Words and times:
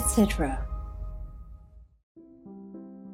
Etc. 0.00 0.58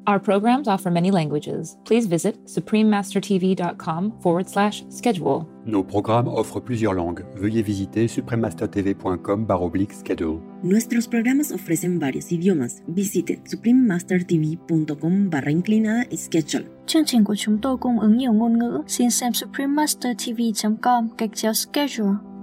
Our 0.07 0.19
programs 0.19 0.69
offer 0.69 0.89
many 0.89 1.11
languages. 1.11 1.75
Please 1.83 2.07
visit 2.07 2.35
suprememastertv.com 2.45 4.13
forward 4.21 4.47
slash 4.47 4.85
schedule. 4.89 5.45
Nos 5.65 5.83
programmes 5.83 6.29
offrent 6.29 6.63
plusieurs 6.65 6.93
langues. 6.93 7.25
Veuillez 7.35 7.61
visiter 7.61 8.07
suprememastertv.com 8.07 9.45
oblique 9.49 9.91
schedule. 9.91 10.39
Nuestros 10.63 11.07
programas 11.07 11.51
ofrecen 11.51 11.99
varios 11.99 12.31
idiomas. 12.31 12.81
Visite 12.87 13.41
suprememastertv.com 13.45 15.29
barra 15.29 15.51
inclinada 15.51 16.05
schedule. 16.15 16.65
Chương 16.85 17.05
trình 17.05 17.23
của 17.23 17.35
chúng 17.35 17.57
tôi 17.61 17.77
cung 17.77 17.99
ứng 17.99 18.17
nhiều 18.17 18.33
ngôn 18.33 18.59
ngữ. 18.59 18.81
Xin 18.87 19.11
xem 19.11 19.33
suprememastertv.com 19.33 21.07
gạch 21.17 21.35
chéo 21.35 21.53
schedule. 21.53 22.36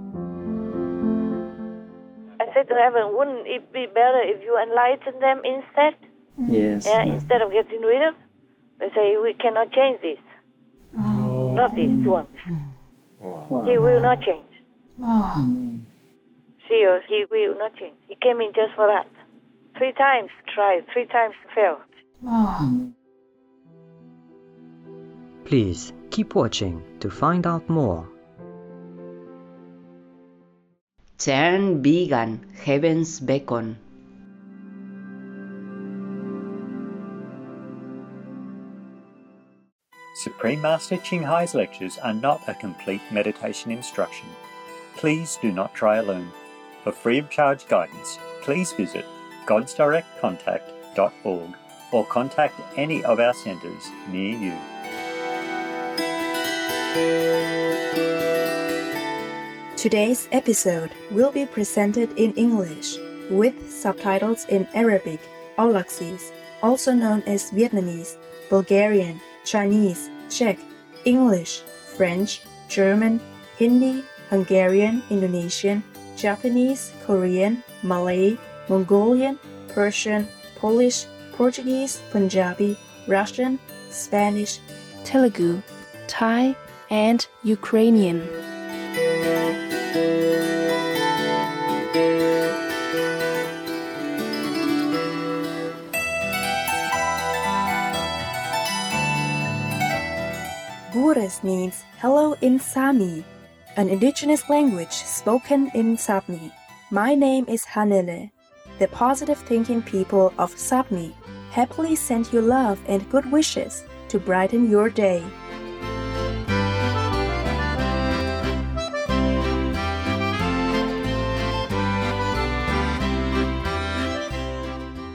I 2.55 2.59
said 2.59 2.69
to 2.69 2.75
heaven, 2.75 3.17
wouldn't 3.17 3.47
it 3.47 3.73
be 3.73 3.85
better 3.85 4.21
if 4.23 4.41
you 4.41 4.57
enlighten 4.57 5.19
them 5.19 5.41
instead? 5.43 5.95
Yes. 6.47 6.85
Yeah, 6.85 7.03
instead 7.03 7.41
of 7.41 7.51
getting 7.51 7.81
rid 7.81 8.01
of? 8.07 8.15
They 8.79 8.89
say, 8.95 9.17
we 9.21 9.33
cannot 9.33 9.73
change 9.73 10.01
this. 10.01 10.19
Oh. 10.97 11.53
Not 11.53 11.75
this 11.75 11.89
one. 12.05 12.27
He 13.65 13.77
will 13.77 14.01
not 14.01 14.21
change. 14.21 14.45
Oh. 15.01 15.79
She 16.67 16.85
or 16.85 17.01
he 17.09 17.25
will 17.29 17.57
not 17.57 17.75
change. 17.75 17.95
He 18.07 18.15
came 18.15 18.39
in 18.39 18.53
just 18.53 18.73
for 18.75 18.87
that. 18.87 19.07
Three 19.77 19.91
times 19.91 20.29
tried, 20.53 20.85
three 20.93 21.07
times 21.07 21.35
failed. 21.53 21.79
Oh. 22.25 22.91
Please 25.43 25.91
keep 26.09 26.35
watching 26.35 26.81
to 27.01 27.09
find 27.09 27.45
out 27.45 27.67
more. 27.67 28.07
Turn 31.17 31.81
vegan, 31.81 32.45
Heaven's 32.61 33.21
Beacon. 33.21 33.77
Supreme 40.15 40.61
Master 40.61 40.97
Ching 40.97 41.23
Hai's 41.23 41.55
lectures 41.55 41.97
are 41.99 42.13
not 42.13 42.41
a 42.49 42.53
complete 42.55 42.99
meditation 43.11 43.71
instruction. 43.71 44.27
Please 44.97 45.39
do 45.41 45.53
not 45.53 45.73
try 45.73 45.95
alone. 45.97 46.29
For 46.83 46.91
free 46.91 47.19
of 47.19 47.29
charge 47.29 47.65
guidance, 47.69 48.19
please 48.41 48.73
visit 48.73 49.05
godsdirectcontact.org 49.45 51.55
or 51.93 52.05
contact 52.07 52.59
any 52.75 53.05
of 53.05 53.21
our 53.21 53.33
centres 53.33 53.89
near 54.11 54.37
you. 54.37 54.53
Today's 59.85 60.27
episode 60.31 60.89
will 61.11 61.31
be 61.31 61.45
presented 61.45 62.09
in 62.17 62.33
English 62.33 62.97
with 63.29 63.53
subtitles 63.69 64.45
in 64.49 64.67
Arabic, 64.73 65.19
Aulacese, 65.59 66.31
also 66.63 66.91
known 66.91 67.21
as 67.27 67.51
Vietnamese, 67.51 68.17
Bulgarian, 68.49 69.21
Chinese, 69.43 70.09
Czech, 70.27 70.57
English, 71.05 71.61
French, 71.95 72.41
German, 72.67 73.21
Hindi, 73.59 74.03
Hungarian, 74.31 75.03
Indonesian, 75.11 75.83
Japanese, 76.17 76.91
Korean, 77.05 77.61
Malay, 77.83 78.39
Mongolian, 78.67 79.37
Persian, 79.67 80.27
Polish, 80.55 81.05
Portuguese, 81.37 82.01
Punjabi, 82.09 82.75
Russian, 83.07 83.59
Spanish, 83.91 84.57
Telugu, 85.03 85.61
Thai, 86.07 86.55
and 86.89 87.27
Ukrainian. 87.43 88.44
Means 101.43 101.83
hello 101.99 102.35
in 102.41 102.59
Sami, 102.59 103.23
an 103.77 103.89
indigenous 103.89 104.49
language 104.49 104.91
spoken 104.91 105.69
in 105.73 105.97
Sapmi. 105.97 106.51
My 106.91 107.13
name 107.13 107.45
is 107.47 107.65
Hanele. 107.65 108.31
The 108.79 108.87
positive 108.87 109.37
thinking 109.39 109.81
people 109.81 110.33
of 110.37 110.55
Sapmi 110.55 111.13
happily 111.51 111.95
send 111.95 112.31
you 112.31 112.41
love 112.41 112.79
and 112.87 113.09
good 113.09 113.31
wishes 113.31 113.83
to 114.09 114.19
brighten 114.19 114.69
your 114.69 114.89
day. 114.89 115.23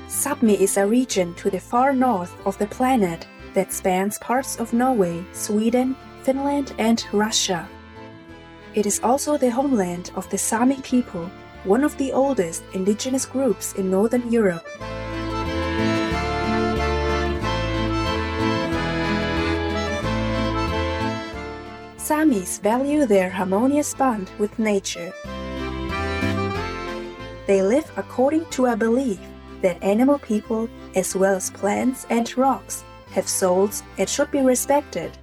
Sapmi 0.08 0.60
is 0.60 0.76
a 0.76 0.86
region 0.86 1.34
to 1.34 1.50
the 1.50 1.60
far 1.60 1.92
north 1.92 2.34
of 2.46 2.58
the 2.58 2.66
planet 2.66 3.26
that 3.54 3.72
spans 3.72 4.18
parts 4.18 4.60
of 4.60 4.72
Norway, 4.72 5.24
Sweden, 5.32 5.96
Finland, 6.22 6.74
and 6.78 7.04
Russia. 7.12 7.68
It 8.74 8.86
is 8.86 9.00
also 9.02 9.36
the 9.36 9.50
homeland 9.50 10.12
of 10.14 10.28
the 10.30 10.38
Sami 10.38 10.80
people, 10.82 11.30
one 11.64 11.84
of 11.84 11.96
the 11.98 12.12
oldest 12.12 12.62
indigenous 12.72 13.26
groups 13.26 13.74
in 13.74 13.90
Northern 13.90 14.30
Europe. 14.32 14.66
Samis 21.96 22.60
value 22.60 23.06
their 23.06 23.30
harmonious 23.30 23.94
bond 23.94 24.30
with 24.38 24.58
nature. 24.58 25.12
They 27.46 27.62
live 27.62 27.90
according 27.96 28.46
to 28.50 28.66
a 28.66 28.76
belief 28.76 29.20
that 29.62 29.82
animal 29.82 30.18
people, 30.18 30.68
as 30.94 31.14
well 31.14 31.36
as 31.36 31.50
plants 31.50 32.06
and 32.10 32.36
rocks, 32.36 32.84
have 33.12 33.28
souls 33.28 33.82
and 33.98 34.08
should 34.08 34.30
be 34.30 34.40
respected. 34.40 35.16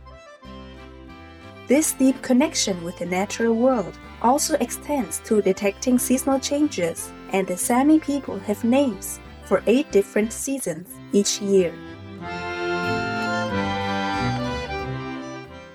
This 1.67 1.91
deep 1.91 2.21
connection 2.21 2.81
with 2.85 2.97
the 2.97 3.05
natural 3.05 3.53
world 3.53 3.99
also 4.21 4.55
extends 4.61 5.19
to 5.25 5.41
detecting 5.41 5.99
seasonal 5.99 6.39
changes, 6.39 7.11
and 7.33 7.45
the 7.45 7.57
Sami 7.57 7.99
people 7.99 8.39
have 8.39 8.63
names 8.63 9.19
for 9.43 9.61
eight 9.67 9.91
different 9.91 10.31
seasons 10.31 10.87
each 11.11 11.41
year. 11.41 11.73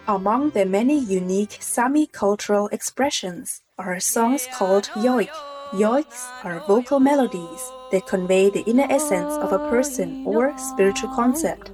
Among 0.08 0.50
the 0.50 0.64
many 0.64 0.98
unique 0.98 1.58
Sami 1.60 2.06
cultural 2.06 2.68
expressions 2.72 3.60
are 3.76 4.00
songs 4.00 4.48
called 4.54 4.88
yoik. 4.94 5.28
Yoiks 5.72 6.24
are 6.42 6.64
vocal 6.66 7.00
melodies 7.00 7.62
that 7.90 8.06
convey 8.06 8.48
the 8.48 8.64
inner 8.64 8.86
essence 8.88 9.34
of 9.34 9.52
a 9.52 9.68
person 9.68 10.24
or 10.26 10.56
spiritual 10.56 11.10
concept. 11.14 11.70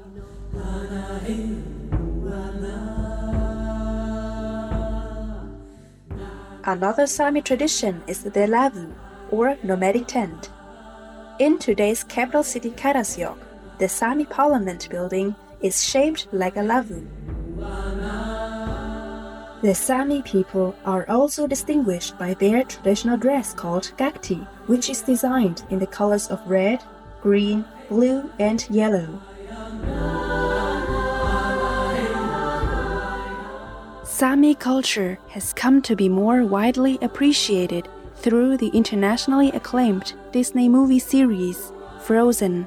Another 6.68 7.06
Sami 7.06 7.40
tradition 7.40 8.02
is 8.06 8.22
the 8.22 8.28
lavvu, 8.28 8.92
or 9.30 9.56
nomadic 9.62 10.06
tent. 10.06 10.50
In 11.38 11.58
today's 11.58 12.04
capital 12.04 12.42
city 12.42 12.72
Karasjok, 12.72 13.38
the 13.78 13.88
Sami 13.88 14.26
parliament 14.26 14.86
building 14.90 15.34
is 15.62 15.82
shaped 15.82 16.28
like 16.30 16.56
a 16.56 16.60
lavvu. 16.60 17.06
The 19.62 19.74
Sami 19.74 20.20
people 20.20 20.74
are 20.84 21.08
also 21.08 21.46
distinguished 21.46 22.18
by 22.18 22.34
their 22.34 22.64
traditional 22.64 23.16
dress 23.16 23.54
called 23.54 23.90
gakti, 23.96 24.46
which 24.66 24.90
is 24.90 25.00
designed 25.00 25.62
in 25.70 25.78
the 25.78 25.86
colors 25.86 26.28
of 26.28 26.46
red, 26.46 26.84
green, 27.22 27.64
blue, 27.88 28.30
and 28.38 28.68
yellow. 28.68 29.22
Sami 34.18 34.56
culture 34.56 35.16
has 35.28 35.52
come 35.52 35.80
to 35.80 35.94
be 35.94 36.08
more 36.08 36.44
widely 36.44 36.98
appreciated 37.02 37.86
through 38.16 38.56
the 38.56 38.66
internationally 38.70 39.50
acclaimed 39.52 40.14
Disney 40.32 40.68
movie 40.68 40.98
series 40.98 41.70
Frozen. 42.02 42.66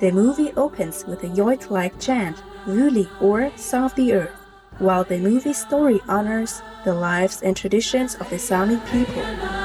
The 0.00 0.10
movie 0.10 0.50
opens 0.56 1.04
with 1.04 1.22
a 1.22 1.28
yoik 1.28 1.70
like 1.70 2.00
chant, 2.00 2.42
Vuelie 2.66 3.08
or 3.22 3.52
of 3.72 3.94
the 3.94 4.12
Earth, 4.12 4.40
while 4.78 5.04
the 5.04 5.18
movie 5.18 5.52
story 5.52 6.00
honors 6.08 6.62
the 6.84 6.92
lives 6.92 7.40
and 7.40 7.56
traditions 7.56 8.16
of 8.16 8.28
the 8.28 8.40
Sami 8.40 8.80
people. 8.90 9.59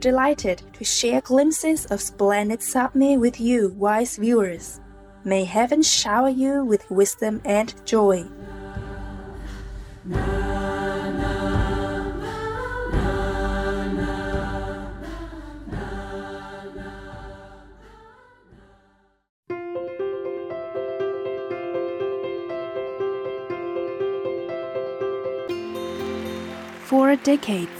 Delighted 0.00 0.62
to 0.72 0.82
share 0.82 1.20
glimpses 1.20 1.84
of 1.84 2.00
splendid 2.00 2.60
Sapmi 2.60 3.20
with 3.20 3.38
you, 3.38 3.74
wise 3.76 4.16
viewers. 4.16 4.80
May 5.24 5.44
heaven 5.44 5.82
shower 5.82 6.30
you 6.30 6.64
with 6.64 6.90
wisdom 6.90 7.42
and 7.44 7.74
joy. 7.84 8.24
For 26.86 27.16
decades, 27.16 27.79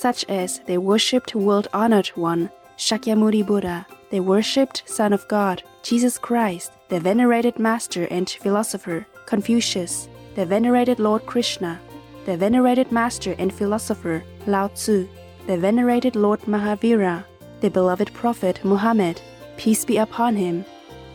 such 0.00 0.24
as 0.30 0.60
the 0.60 0.78
worshipped 0.78 1.34
world 1.34 1.68
honored 1.74 2.08
one, 2.14 2.48
Shakyamuni 2.78 3.44
Buddha, 3.44 3.86
the 4.10 4.20
worshipped 4.20 4.82
Son 4.86 5.12
of 5.12 5.28
God, 5.28 5.62
Jesus 5.82 6.16
Christ, 6.16 6.72
the 6.88 6.98
venerated 6.98 7.58
Master 7.58 8.04
and 8.10 8.28
Philosopher, 8.28 9.06
Confucius, 9.26 10.08
the 10.36 10.46
venerated 10.46 10.98
Lord 11.00 11.26
Krishna, 11.26 11.78
the 12.24 12.34
venerated 12.34 12.90
Master 12.90 13.34
and 13.38 13.52
Philosopher, 13.52 14.24
Lao 14.46 14.68
Tzu, 14.68 15.06
the 15.46 15.58
venerated 15.58 16.16
Lord 16.16 16.40
Mahavira, 16.52 17.22
the 17.60 17.68
beloved 17.68 18.10
Prophet 18.14 18.58
Muhammad, 18.64 19.20
peace 19.58 19.84
be 19.84 19.98
upon 19.98 20.34
him, 20.34 20.64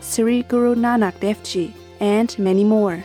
Sri 0.00 0.44
Guru 0.44 0.76
Nanak 0.76 1.18
Dev 1.18 1.42
Ji, 1.42 1.74
and 1.98 2.38
many 2.38 2.62
more. 2.62 3.04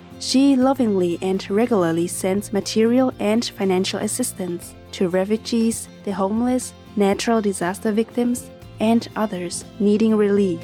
she 0.21 0.55
lovingly 0.55 1.17
and 1.23 1.49
regularly 1.49 2.07
sends 2.07 2.53
material 2.53 3.11
and 3.19 3.43
financial 3.43 3.99
assistance 3.99 4.75
to 4.91 5.09
refugees, 5.09 5.89
the 6.03 6.11
homeless, 6.11 6.73
natural 6.95 7.41
disaster 7.41 7.91
victims, 7.91 8.49
and 8.79 9.07
others 9.15 9.65
needing 9.79 10.15
relief. 10.15 10.61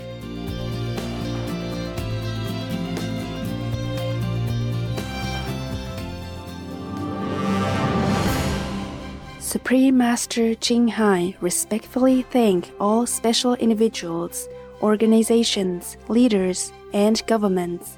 Supreme 9.40 9.98
Master 9.98 10.54
Ching 10.54 10.88
Hai 10.88 11.36
respectfully 11.42 12.22
thank 12.22 12.70
all 12.80 13.08
special 13.08 13.56
individuals, 13.56 14.48
organizations, 14.84 15.98
leaders, 16.10 16.72
and 16.94 17.26
governments 17.26 17.98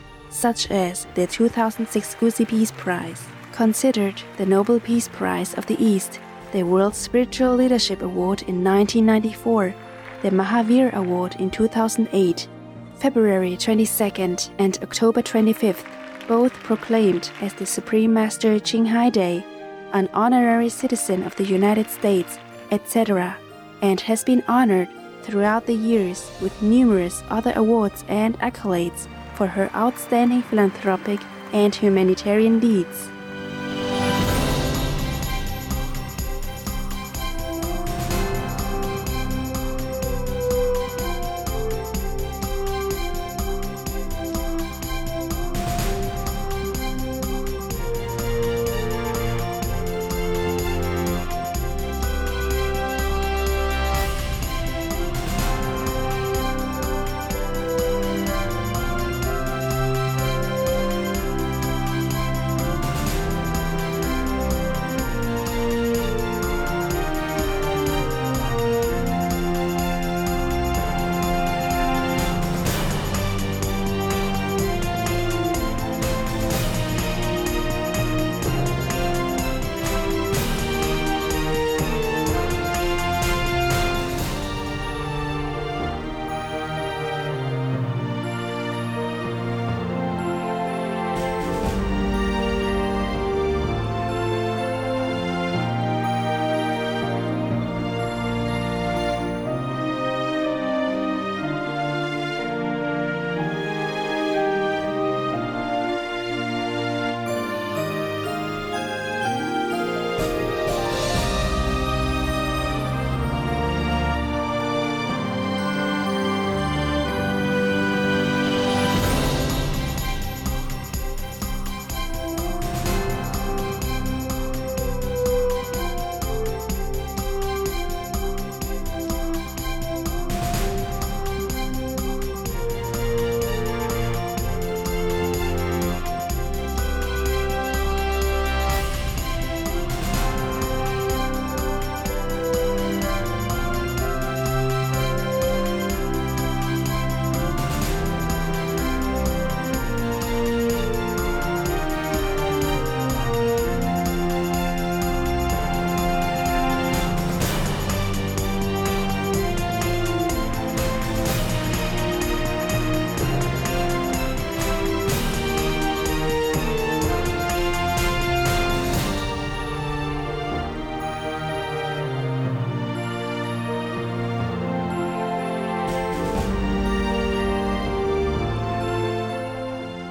such 0.31 0.71
as 0.71 1.05
the 1.13 1.27
2006 1.27 2.15
Gusi 2.15 2.47
Peace 2.47 2.71
Prize, 2.71 3.23
considered 3.51 4.21
the 4.37 4.45
Nobel 4.45 4.79
Peace 4.79 5.09
Prize 5.09 5.53
of 5.55 5.65
the 5.67 5.81
East, 5.83 6.19
the 6.53 6.63
World 6.63 6.95
Spiritual 6.95 7.55
Leadership 7.55 8.01
Award 8.01 8.41
in 8.43 8.63
1994, 8.63 9.75
the 10.21 10.29
Mahavir 10.29 10.93
Award 10.93 11.35
in 11.39 11.51
2008, 11.51 12.47
February 12.95 13.57
22nd 13.57 14.49
and 14.57 14.79
October 14.81 15.21
25th, 15.21 15.85
both 16.27 16.53
proclaimed 16.53 17.29
as 17.41 17.53
the 17.53 17.65
Supreme 17.65 18.13
Master 18.13 18.59
Ching 18.59 18.85
Hai 18.85 19.09
Day, 19.09 19.45
an 19.93 20.07
honorary 20.13 20.69
citizen 20.69 21.23
of 21.23 21.35
the 21.35 21.43
United 21.43 21.89
States, 21.89 22.39
etc., 22.71 23.37
and 23.81 23.99
has 23.99 24.23
been 24.23 24.43
honored 24.47 24.87
throughout 25.23 25.65
the 25.65 25.75
years 25.75 26.31
with 26.41 26.61
numerous 26.61 27.21
other 27.29 27.53
awards 27.55 28.05
and 28.07 28.39
accolades 28.39 29.07
for 29.41 29.47
her 29.47 29.75
outstanding 29.75 30.43
philanthropic 30.43 31.19
and 31.51 31.73
humanitarian 31.73 32.59
deeds. 32.59 33.09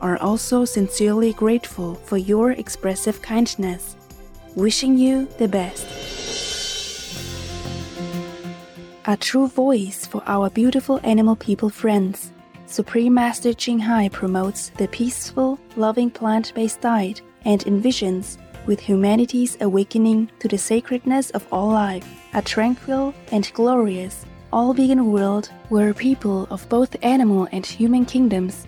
are 0.00 0.16
also 0.18 0.64
sincerely 0.64 1.32
grateful 1.32 1.94
for 1.94 2.16
your 2.16 2.52
expressive 2.52 3.20
kindness. 3.22 3.96
Wishing 4.54 4.96
you 4.96 5.26
the 5.38 5.48
best. 5.48 5.86
A 9.06 9.16
true 9.16 9.48
voice 9.48 10.06
for 10.06 10.22
our 10.26 10.50
beautiful 10.50 11.00
animal 11.02 11.34
people 11.34 11.70
friends. 11.70 12.30
Supreme 12.66 13.14
Master 13.14 13.54
Ching 13.54 13.78
Hai 13.78 14.10
promotes 14.10 14.68
the 14.76 14.88
peaceful, 14.88 15.58
loving 15.76 16.10
plant 16.10 16.52
based 16.54 16.82
diet 16.82 17.22
and 17.46 17.64
envisions, 17.64 18.36
with 18.66 18.78
humanity's 18.78 19.56
awakening 19.62 20.30
to 20.40 20.48
the 20.48 20.58
sacredness 20.58 21.30
of 21.30 21.46
all 21.50 21.68
life, 21.68 22.06
a 22.34 22.42
tranquil 22.42 23.14
and 23.32 23.50
glorious, 23.54 24.26
all 24.52 24.74
vegan 24.74 25.10
world 25.10 25.50
where 25.70 25.94
people 25.94 26.46
of 26.50 26.68
both 26.68 26.94
animal 27.02 27.48
and 27.50 27.64
human 27.64 28.04
kingdoms 28.04 28.67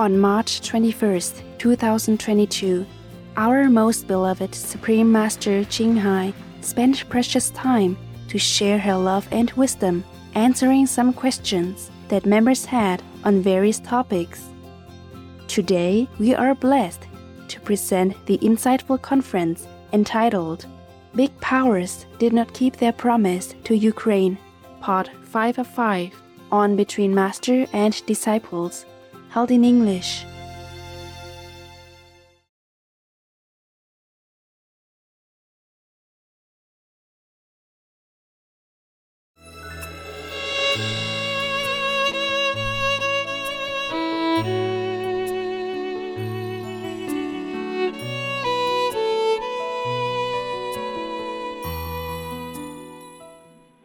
On 0.00 0.16
March 0.16 0.60
21, 0.60 1.20
2022, 1.58 2.86
our 3.36 3.68
most 3.68 4.06
beloved 4.06 4.54
Supreme 4.54 5.10
Master 5.10 5.64
Ching 5.64 5.96
Hai 5.96 6.32
spent 6.60 7.08
precious 7.08 7.50
time 7.50 7.98
to 8.28 8.38
share 8.38 8.78
her 8.78 8.94
love 8.94 9.26
and 9.32 9.50
wisdom, 9.54 10.04
answering 10.36 10.86
some 10.86 11.12
questions 11.12 11.90
that 12.10 12.26
members 12.26 12.64
had 12.64 13.02
on 13.24 13.42
various 13.42 13.80
topics. 13.80 14.44
Today, 15.48 16.08
we 16.20 16.32
are 16.32 16.54
blessed 16.54 17.08
to 17.48 17.60
present 17.62 18.14
the 18.26 18.38
insightful 18.38 19.02
conference 19.02 19.66
entitled 19.92 20.66
Big 21.16 21.36
Powers 21.40 22.06
Did 22.20 22.32
Not 22.32 22.54
Keep 22.54 22.76
Their 22.76 22.92
Promise 22.92 23.56
to 23.64 23.74
Ukraine, 23.74 24.38
Part 24.80 25.10
5 25.24 25.58
of 25.58 25.66
5, 25.66 26.12
on 26.52 26.76
Between 26.76 27.12
Master 27.12 27.66
and 27.72 28.06
Disciples 28.06 28.86
held 29.30 29.50
in 29.50 29.64
English. 29.64 30.24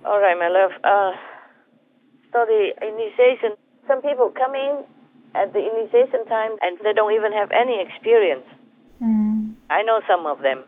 All 0.06 0.20
right, 0.20 0.38
my 0.38 0.50
love. 0.50 0.72
Uh, 0.84 1.12
so 2.32 2.46
the 2.46 2.72
initiation, 2.82 3.56
some 3.88 4.02
people 4.02 4.32
come 4.36 4.54
in 4.56 4.84
at 5.36 5.54
the 5.54 5.60
initiation 5.60 6.26
time 6.28 6.58
and 6.62 6.78
they 6.84 6.94
don't 6.94 7.14
even 7.14 7.32
have 7.34 7.52
any 7.52 7.82
experience. 7.82 8.46
Mm. 9.02 9.56
I 9.70 9.82
know 9.84 10.02
some 10.08 10.26
of 10.26 10.40
them. 10.40 10.64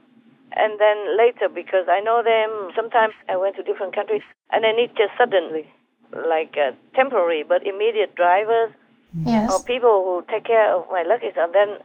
And 0.55 0.79
then 0.79 1.17
later, 1.17 1.49
because 1.49 1.87
I 1.89 1.99
know 1.99 2.23
them, 2.23 2.71
sometimes 2.75 3.13
I 3.27 3.35
went 3.35 3.55
to 3.57 3.63
different 3.63 3.93
countries 3.93 4.23
and 4.51 4.65
I 4.65 4.71
need 4.71 4.91
just 4.95 5.11
suddenly, 5.17 5.67
like 6.13 6.55
uh, 6.55 6.71
temporary 6.95 7.43
but 7.47 7.65
immediate 7.65 8.15
drivers 8.15 8.71
Yes. 9.23 9.49
or 9.49 9.63
people 9.63 10.03
who 10.03 10.25
take 10.29 10.43
care 10.43 10.75
of 10.75 10.85
my 10.91 11.03
luggage. 11.03 11.35
And 11.37 11.53
then 11.55 11.77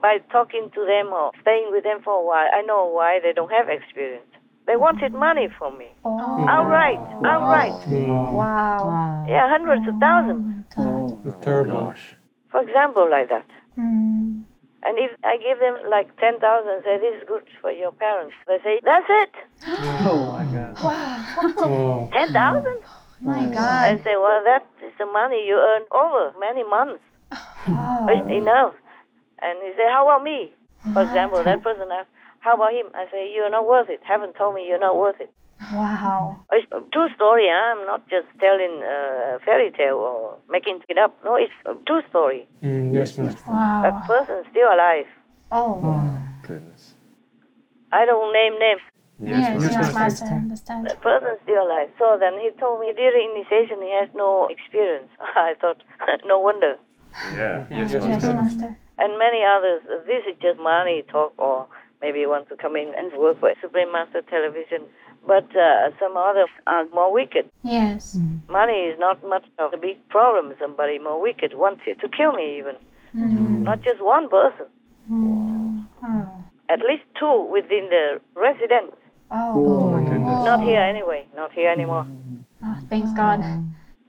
by 0.00 0.18
talking 0.32 0.70
to 0.74 0.80
them 0.86 1.12
or 1.12 1.30
staying 1.42 1.68
with 1.70 1.84
them 1.84 2.00
for 2.02 2.14
a 2.14 2.24
while, 2.24 2.48
I 2.54 2.62
know 2.62 2.86
why 2.86 3.20
they 3.22 3.32
don't 3.34 3.50
have 3.50 3.68
experience. 3.68 4.24
They 4.66 4.76
wanted 4.76 5.12
money 5.12 5.48
from 5.58 5.76
me. 5.76 5.88
Oh. 6.04 6.46
Outright, 6.48 7.00
outright. 7.24 7.86
Wow. 8.32 9.26
Yeah, 9.28 9.48
hundreds 9.50 9.86
of 9.88 9.98
thousands. 10.00 10.64
That's 11.24 11.44
terrible. 11.44 11.94
For 12.50 12.60
example, 12.62 13.08
like 13.10 13.28
that. 13.28 13.46
Mm. 13.78 14.42
And 14.82 14.98
if 14.98 15.10
I 15.24 15.36
give 15.36 15.60
them 15.60 15.76
like 15.90 16.16
10,000, 16.18 16.40
say, 16.84 16.98
this 16.98 17.20
is 17.20 17.28
good 17.28 17.44
for 17.60 17.70
your 17.70 17.92
parents, 17.92 18.34
they 18.46 18.58
say, 18.64 18.80
that's 18.84 19.06
it? 19.08 19.30
Oh 20.02 20.32
my 20.32 20.44
God. 20.50 20.82
Wow. 20.82 22.08
10,000? 22.12 22.78
My 23.20 23.44
God. 23.46 23.56
I 23.56 23.96
say, 24.02 24.16
well, 24.16 24.42
that 24.44 24.66
is 24.82 24.92
the 24.98 25.06
money 25.06 25.44
you 25.46 25.56
earn 25.56 25.82
over 25.92 26.32
many 26.40 26.64
months. 26.64 27.02
Wow. 27.68 28.06
It's 28.08 28.30
enough. 28.30 28.74
And 29.42 29.58
he 29.62 29.72
say, 29.76 29.86
how 29.92 30.08
about 30.08 30.24
me? 30.24 30.52
For 30.94 31.02
example, 31.02 31.44
that 31.44 31.62
person 31.62 31.88
asks, 31.92 32.10
how 32.40 32.54
about 32.54 32.72
him? 32.72 32.86
I 32.94 33.04
say, 33.12 33.30
you're 33.32 33.50
not 33.50 33.68
worth 33.68 33.90
it. 33.90 34.00
Haven't 34.02 34.34
told 34.34 34.54
me 34.54 34.66
you're 34.66 34.80
not 34.80 34.96
worth 34.96 35.20
it. 35.20 35.30
Wow. 35.72 36.44
It's 36.52 36.66
a 36.72 36.80
true 36.92 37.08
story. 37.14 37.46
Huh? 37.48 37.76
I'm 37.78 37.86
not 37.86 38.08
just 38.08 38.26
telling 38.40 38.82
a 38.82 39.38
fairy 39.44 39.70
tale 39.70 39.96
or 39.96 40.38
making 40.48 40.80
it 40.88 40.98
up. 40.98 41.16
No, 41.24 41.36
it's 41.36 41.52
a 41.66 41.74
true 41.86 42.02
story. 42.08 42.48
Mm, 42.62 42.94
yes, 42.94 43.18
ma'am. 43.18 43.36
Wow. 43.46 43.82
That 43.84 44.06
person's 44.08 44.46
still 44.50 44.68
alive. 44.72 45.06
Oh. 45.52 46.16
Goodness. 46.46 46.94
I 47.92 48.04
don't 48.06 48.32
name 48.32 48.58
names. 48.58 48.80
Yes, 49.22 49.62
yes, 49.62 49.72
yes, 49.72 49.94
ma'am. 49.94 49.94
master, 49.94 50.24
I 50.24 50.36
understand. 50.38 50.86
The 50.88 50.94
person's 50.96 51.40
still 51.44 51.60
alive. 51.62 51.90
So 51.98 52.16
then 52.18 52.40
he 52.40 52.50
told 52.58 52.80
me 52.80 52.92
during 52.96 53.36
initiation 53.36 53.82
he 53.82 53.92
has 54.00 54.08
no 54.14 54.48
experience. 54.48 55.10
I 55.20 55.54
thought, 55.60 55.82
no 56.24 56.38
wonder. 56.40 56.76
Yeah. 57.36 57.66
Yes, 57.70 57.92
Yes, 57.92 58.02
master. 58.06 58.32
master. 58.34 58.76
And 58.98 59.18
many 59.18 59.44
others, 59.44 59.82
this 60.06 60.24
is 60.24 60.36
just 60.40 60.58
money 60.60 61.02
talk 61.10 61.34
or 61.38 61.66
maybe 62.00 62.24
want 62.26 62.48
to 62.48 62.56
come 62.56 62.76
in 62.76 62.92
and 62.96 63.12
work 63.18 63.40
for 63.40 63.52
Supreme 63.60 63.92
Master 63.92 64.22
Television. 64.22 64.88
But 65.26 65.54
uh, 65.56 65.90
some 66.00 66.16
others 66.16 66.48
are 66.66 66.86
more 66.94 67.12
wicked. 67.12 67.48
Yes. 67.62 68.18
Money 68.48 68.88
is 68.90 68.98
not 68.98 69.22
much 69.26 69.44
of 69.58 69.72
a 69.72 69.76
big 69.76 69.96
problem. 70.08 70.54
Somebody 70.58 70.98
more 70.98 71.20
wicked 71.20 71.54
wants 71.54 71.82
it 71.86 72.00
to 72.00 72.08
kill 72.08 72.32
me 72.32 72.58
even. 72.58 72.76
Mm. 73.14 73.62
Not 73.62 73.82
just 73.82 74.02
one 74.02 74.28
person. 74.28 74.66
Mm. 75.10 75.86
Oh. 76.02 76.44
At 76.68 76.80
least 76.80 77.04
two 77.18 77.48
within 77.52 77.88
the 77.90 78.20
residence. 78.34 78.96
Oh. 79.30 79.90
my 79.90 80.02
goodness. 80.02 80.44
Not 80.44 80.62
here 80.62 80.80
anyway. 80.80 81.26
Not 81.36 81.52
here 81.52 81.70
anymore. 81.70 82.06
Oh, 82.64 82.78
thanks 82.88 83.12
God. 83.12 83.40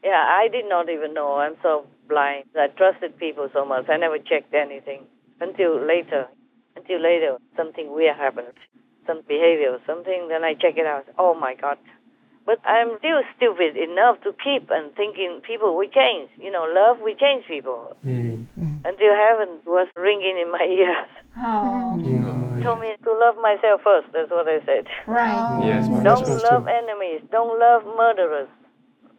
Yeah, 0.04 0.26
I 0.28 0.48
did 0.52 0.68
not 0.68 0.90
even 0.90 1.14
know. 1.14 1.36
I'm 1.36 1.56
so 1.62 1.86
blind. 2.10 2.46
I 2.56 2.68
trusted 2.68 3.18
people 3.18 3.50
so 3.54 3.66
much. 3.66 3.90
I 3.90 3.98
never 3.98 4.18
checked 4.18 4.54
anything 4.54 5.06
until 5.40 5.80
later. 5.86 6.28
Until 6.76 7.02
later, 7.02 7.38
something 7.56 7.94
weird 7.94 8.18
happened. 8.18 8.54
Some 9.12 9.24
behavior 9.28 9.76
or 9.76 9.82
something. 9.86 10.30
Then 10.30 10.44
I 10.44 10.54
check 10.54 10.78
it 10.78 10.86
out. 10.88 11.04
Oh 11.20 11.36
my 11.36 11.56
God. 11.60 11.78
But 12.46 12.64
I'm 12.66 12.96
still 13.00 13.22
stupid 13.36 13.76
enough 13.76 14.24
to 14.24 14.32
keep 14.40 14.72
and 14.72 14.96
thinking 14.96 15.42
people 15.46 15.76
will 15.76 15.92
change. 15.92 16.30
You 16.40 16.50
know, 16.52 16.64
love 16.64 17.00
will 17.04 17.16
change 17.20 17.44
people. 17.46 17.96
Mm. 18.06 18.48
Until 18.88 19.14
heaven 19.14 19.60
was 19.66 19.88
ringing 19.96 20.40
in 20.42 20.50
my 20.52 20.64
ears. 20.64 21.12
Oh. 21.38 22.00
Told 22.64 22.80
me 22.80 22.96
to 23.04 23.12
love 23.20 23.36
myself 23.42 23.82
first. 23.84 24.08
That's 24.14 24.32
what 24.32 24.48
I 24.48 24.64
said. 24.66 24.88
Right. 25.08 25.66
Yes, 25.68 25.88
Don't 25.88 26.04
Master. 26.04 26.40
love 26.40 26.68
enemies. 26.68 27.22
Don't 27.32 27.60
love 27.60 27.84
murderers. 27.86 28.50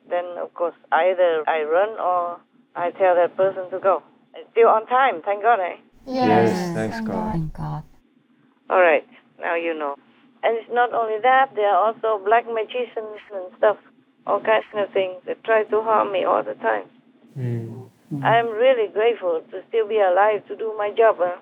Then, 0.09 0.25
of 0.41 0.55
course, 0.55 0.75
either 0.91 1.45
I 1.47 1.63
run 1.63 1.99
or 2.01 2.41
I 2.75 2.91
tell 2.93 3.15
that 3.15 3.37
person 3.37 3.71
to 3.71 3.79
go. 3.79 4.03
It's 4.35 4.49
still 4.53 4.69
on 4.69 4.87
time. 4.87 5.23
Thank 5.23 5.43
God, 5.43 5.61
eh? 5.61 5.77
Yes, 6.07 6.75
thanks 6.75 7.01
God. 7.01 7.33
Thank 7.33 7.53
God. 7.53 7.85
All 8.71 8.81
right. 8.81 9.07
Now 9.43 9.57
you 9.57 9.75
know. 9.75 9.97
And 10.43 10.57
it's 10.59 10.71
not 10.73 10.93
only 10.95 11.19
that. 11.23 11.51
There 11.55 11.69
are 11.69 11.93
also 11.93 12.23
black 12.25 12.47
magicians 12.47 13.21
and 13.35 13.51
stuff. 13.59 13.77
All 14.27 14.41
kinds 14.41 14.65
of 14.75 14.93
things 14.93 15.19
that 15.27 15.43
try 15.45 15.65
to 15.65 15.83
harm 15.83 16.13
me 16.13 16.25
all 16.25 16.43
the 16.43 16.55
time. 16.55 16.87
Mm. 17.37 17.91
I'm 18.23 18.49
really 18.51 18.89
grateful 18.93 19.43
to 19.51 19.63
still 19.69 19.89
be 19.89 19.99
alive 19.99 20.47
to 20.49 20.57
do 20.57 20.75
my 20.79 20.91
job. 20.97 21.17
Huh? 21.19 21.41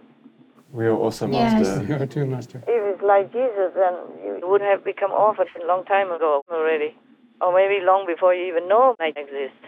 We 0.72 0.86
are 0.86 0.94
also 0.96 1.26
Yes. 1.26 1.60
Master. 1.60 1.84
You 1.88 1.94
are 2.02 2.06
too, 2.06 2.26
Master. 2.26 2.58
If 2.66 2.82
it's 2.94 3.02
like 3.02 3.32
Jesus, 3.32 3.74
then 3.74 3.94
you 4.24 4.48
would 4.48 4.60
have 4.62 4.84
become 4.84 5.10
orphans 5.10 5.50
a 5.62 5.66
long 5.66 5.84
time 5.84 6.10
ago 6.12 6.42
already. 6.50 6.96
Or 7.40 7.52
maybe 7.52 7.84
long 7.84 8.06
before 8.06 8.34
you 8.34 8.44
even 8.46 8.68
know 8.68 8.94
I 9.00 9.08
exist. 9.16 9.60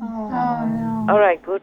Oh, 0.00 0.28
no. 0.28 1.06
All 1.08 1.18
right, 1.18 1.42
good. 1.42 1.62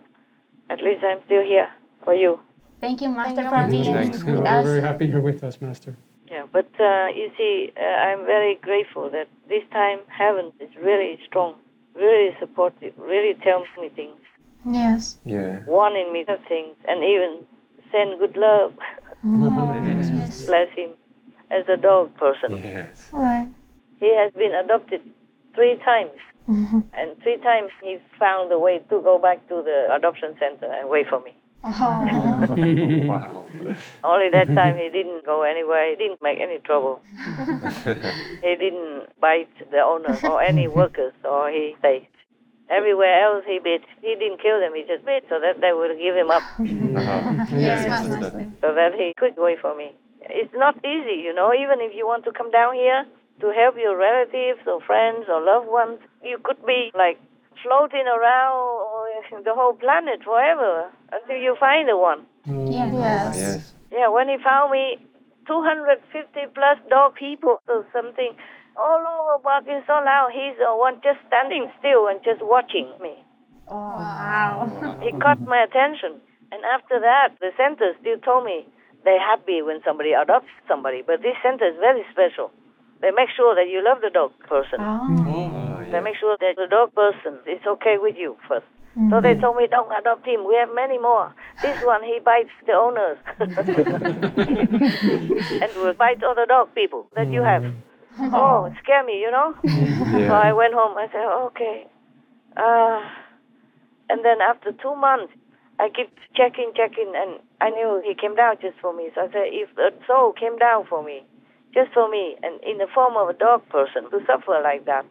At 0.69 0.79
least 0.81 1.03
I'm 1.03 1.19
still 1.25 1.43
here 1.43 1.69
for 2.03 2.13
you. 2.15 2.39
Thank 2.81 3.01
you, 3.01 3.09
Master, 3.09 3.41
you, 3.43 3.49
for 3.49 3.55
Master. 3.55 3.71
being 3.71 3.93
Thanks. 3.93 4.23
with 4.23 4.37
We're 4.37 4.63
very 4.63 4.81
happy 4.81 5.05
you're 5.05 5.21
with 5.21 5.43
us, 5.43 5.59
Master. 5.61 5.95
Yeah, 6.31 6.45
but 6.51 6.69
uh, 6.79 7.07
you 7.15 7.31
see, 7.37 7.71
uh, 7.75 7.83
I'm 7.83 8.25
very 8.25 8.55
grateful 8.61 9.09
that 9.09 9.27
this 9.47 9.63
time 9.71 9.99
heaven 10.09 10.51
is 10.59 10.69
really 10.81 11.17
strong, 11.27 11.55
really 11.95 12.35
supportive, 12.39 12.93
really 12.97 13.33
tells 13.43 13.67
me 13.81 13.89
things, 13.95 14.19
Yes. 14.65 15.17
Yeah. 15.25 15.59
warning 15.65 16.13
me 16.13 16.25
of 16.27 16.39
things, 16.47 16.75
and 16.87 17.03
even 17.03 17.45
send 17.91 18.19
good 18.19 18.37
love. 18.37 18.73
Yes. 19.23 20.45
Bless 20.45 20.69
him 20.75 20.91
as 21.51 21.67
a 21.67 21.75
dog 21.77 22.15
person. 22.15 22.57
Yes. 22.63 23.09
Right. 23.11 23.47
He 23.99 24.15
has 24.15 24.31
been 24.33 24.53
adopted 24.53 25.01
three 25.55 25.75
times, 25.83 26.19
Mhm. 26.47 26.83
and 26.93 27.17
three 27.23 27.37
times 27.37 27.71
he 27.83 27.97
found 28.17 28.51
a 28.51 28.59
way 28.59 28.79
to 28.89 29.01
go 29.01 29.17
back 29.19 29.47
to 29.49 29.61
the 29.61 29.93
adoption 29.93 30.35
center 30.39 30.71
and 30.71 30.89
wait 30.89 31.07
for 31.07 31.19
me. 31.21 31.33
Oh. 31.63 31.73
wow. 33.09 33.38
Only 34.03 34.29
that 34.31 34.47
time 34.55 34.77
he 34.77 34.89
didn't 34.89 35.25
go 35.25 35.43
anywhere. 35.43 35.89
He 35.89 35.95
didn't 35.95 36.21
make 36.21 36.39
any 36.39 36.59
trouble. 36.59 37.01
He 38.41 38.55
didn't 38.55 39.09
bite 39.19 39.49
the 39.71 39.79
owner 39.79 40.15
or 40.23 40.41
any 40.41 40.67
workers, 40.67 41.13
or 41.25 41.49
he 41.49 41.75
stayed. 41.79 42.07
Everywhere 42.69 43.23
else 43.25 43.43
he 43.47 43.59
bit. 43.59 43.81
He 44.01 44.15
didn't 44.15 44.41
kill 44.41 44.59
them. 44.59 44.73
He 44.75 44.83
just 44.87 45.03
bit 45.05 45.25
so 45.27 45.39
that 45.41 45.59
they 45.59 45.73
would 45.73 45.97
give 45.97 46.15
him 46.15 46.29
up, 46.31 46.43
Uh-huh. 46.59 47.45
Yes, 47.49 47.51
Yes, 47.51 47.89
Master. 47.89 48.09
Master. 48.19 48.47
so 48.61 48.73
that 48.75 48.93
he 48.93 49.13
could 49.17 49.33
wait 49.37 49.59
for 49.59 49.75
me. 49.75 49.91
It's 50.21 50.53
not 50.53 50.77
easy, 50.85 51.19
you 51.19 51.33
know. 51.33 51.51
Even 51.53 51.81
if 51.81 51.91
you 51.95 52.05
want 52.05 52.23
to 52.25 52.31
come 52.31 52.51
down 52.51 52.75
here 52.75 53.05
to 53.41 53.47
help 53.51 53.75
your 53.75 53.97
relatives 53.97 54.61
or 54.67 54.79
friends 54.81 55.25
or 55.27 55.41
loved 55.41 55.67
ones, 55.67 55.99
you 56.23 56.37
could 56.43 56.63
be 56.65 56.91
like 56.95 57.17
floating 57.63 58.05
around 58.07 59.43
the 59.43 59.53
whole 59.53 59.73
planet 59.73 60.23
forever 60.23 60.89
until 61.11 61.37
you 61.37 61.55
find 61.59 61.89
the 61.89 61.97
one. 61.97 62.25
Yes. 62.49 63.35
Yes. 63.35 63.73
Yeah, 63.91 64.09
when 64.09 64.29
he 64.29 64.37
found 64.43 64.71
me, 64.71 64.97
250 65.47 66.53
plus 66.53 66.77
dog 66.89 67.15
people 67.15 67.57
or 67.67 67.85
something 67.93 68.37
all 68.77 69.01
over 69.01 69.41
barking 69.41 69.81
so 69.87 69.93
loud. 69.93 70.29
He's 70.31 70.57
the 70.57 70.69
one 70.71 71.01
just 71.03 71.19
standing 71.27 71.69
still 71.79 72.07
and 72.07 72.21
just 72.23 72.41
watching 72.41 72.89
me. 73.01 73.17
Oh, 73.67 73.97
wow. 73.97 74.99
He 75.01 75.11
caught 75.19 75.41
my 75.45 75.65
attention. 75.65 76.21
And 76.51 76.61
after 76.65 76.99
that, 76.99 77.37
the 77.41 77.51
center 77.57 77.93
still 78.01 78.17
told 78.21 78.45
me 78.45 78.65
they're 79.05 79.21
happy 79.21 79.61
when 79.61 79.81
somebody 79.85 80.13
adopts 80.13 80.49
somebody, 80.67 81.03
but 81.05 81.21
this 81.21 81.37
center 81.41 81.69
is 81.69 81.77
very 81.79 82.01
special. 82.11 82.51
They 83.01 83.11
make 83.11 83.29
sure 83.35 83.55
that 83.55 83.69
you 83.69 83.81
love 83.83 84.01
the 84.01 84.09
dog 84.09 84.33
person. 84.47 84.81
Oh, 84.81 85.07
oh 85.09 85.91
They 85.91 86.01
make 86.01 86.17
sure 86.19 86.35
that 86.39 86.55
the 86.57 86.67
dog 86.67 86.93
person 86.93 87.39
is 87.47 87.61
okay 87.65 87.97
with 87.97 88.17
you 88.17 88.37
first. 88.47 88.67
Mm. 88.99 89.09
So 89.09 89.21
they 89.21 89.35
mm. 89.35 89.41
told 89.41 89.57
me, 89.57 89.67
don't 89.69 89.91
adopt 89.97 90.27
him. 90.27 90.45
We 90.45 90.55
have 90.55 90.69
many 90.75 90.97
more. 90.97 91.33
This 91.61 91.81
one, 91.83 92.03
he 92.03 92.19
bites 92.19 92.49
the 92.67 92.73
owners. 92.73 93.17
and 93.39 93.55
will 95.81 95.93
bite 95.93 96.21
other 96.23 96.45
dog 96.45 96.75
people 96.75 97.07
that 97.15 97.31
you 97.31 97.41
have. 97.41 97.63
Mm. 97.63 97.81
Oh, 98.33 98.65
it 98.65 98.73
scared 98.83 99.05
me, 99.05 99.21
you 99.21 99.31
know? 99.31 99.55
So 99.63 100.33
I 100.33 100.51
went 100.51 100.73
home. 100.73 100.97
I 100.97 101.07
said, 101.07 101.25
okay. 101.47 101.87
Uh, 102.57 102.99
and 104.09 104.25
then 104.25 104.41
after 104.41 104.73
two 104.73 104.93
months, 104.95 105.31
I 105.79 105.87
keep 105.87 106.11
checking, 106.35 106.73
checking, 106.75 107.13
and 107.15 107.39
I 107.61 107.69
knew 107.69 108.01
he 108.05 108.13
came 108.13 108.35
down 108.35 108.57
just 108.61 108.77
for 108.81 108.91
me. 108.93 109.11
So 109.15 109.21
I 109.21 109.27
said, 109.27 109.47
if 109.55 109.69
a 109.77 109.91
soul 110.05 110.33
came 110.33 110.57
down 110.57 110.85
for 110.89 111.01
me, 111.01 111.23
just 111.73 111.93
for 111.93 112.09
me, 112.09 112.35
and 112.43 112.61
in 112.63 112.79
the 112.79 112.87
form 112.93 113.15
of 113.15 113.29
a 113.29 113.33
dog 113.33 113.61
person 113.69 114.11
to 114.11 114.19
suffer 114.27 114.59
like 114.61 114.83
that, 114.85 115.05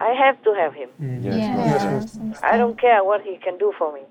I 0.00 0.12
have 0.14 0.42
to 0.42 0.52
have 0.54 0.74
him. 0.74 0.90
Mm, 1.00 1.24
yes, 1.24 1.34
Yes. 1.34 2.18
Master. 2.18 2.46
I 2.46 2.56
don't 2.56 2.80
care 2.80 3.04
what 3.04 3.22
he 3.22 3.36
can 3.38 3.58
do 3.58 3.72
for 3.78 3.92
me. 3.92 4.02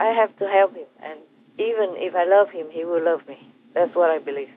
I 0.00 0.06
have 0.06 0.36
to 0.38 0.48
help 0.48 0.74
him, 0.74 0.86
and 1.02 1.18
even 1.58 1.94
if 1.96 2.14
I 2.14 2.24
love 2.24 2.50
him, 2.50 2.66
he 2.70 2.84
will 2.84 3.04
love 3.04 3.26
me. 3.28 3.38
That's 3.74 3.94
what 3.94 4.10
I 4.10 4.18
believe. 4.18 4.50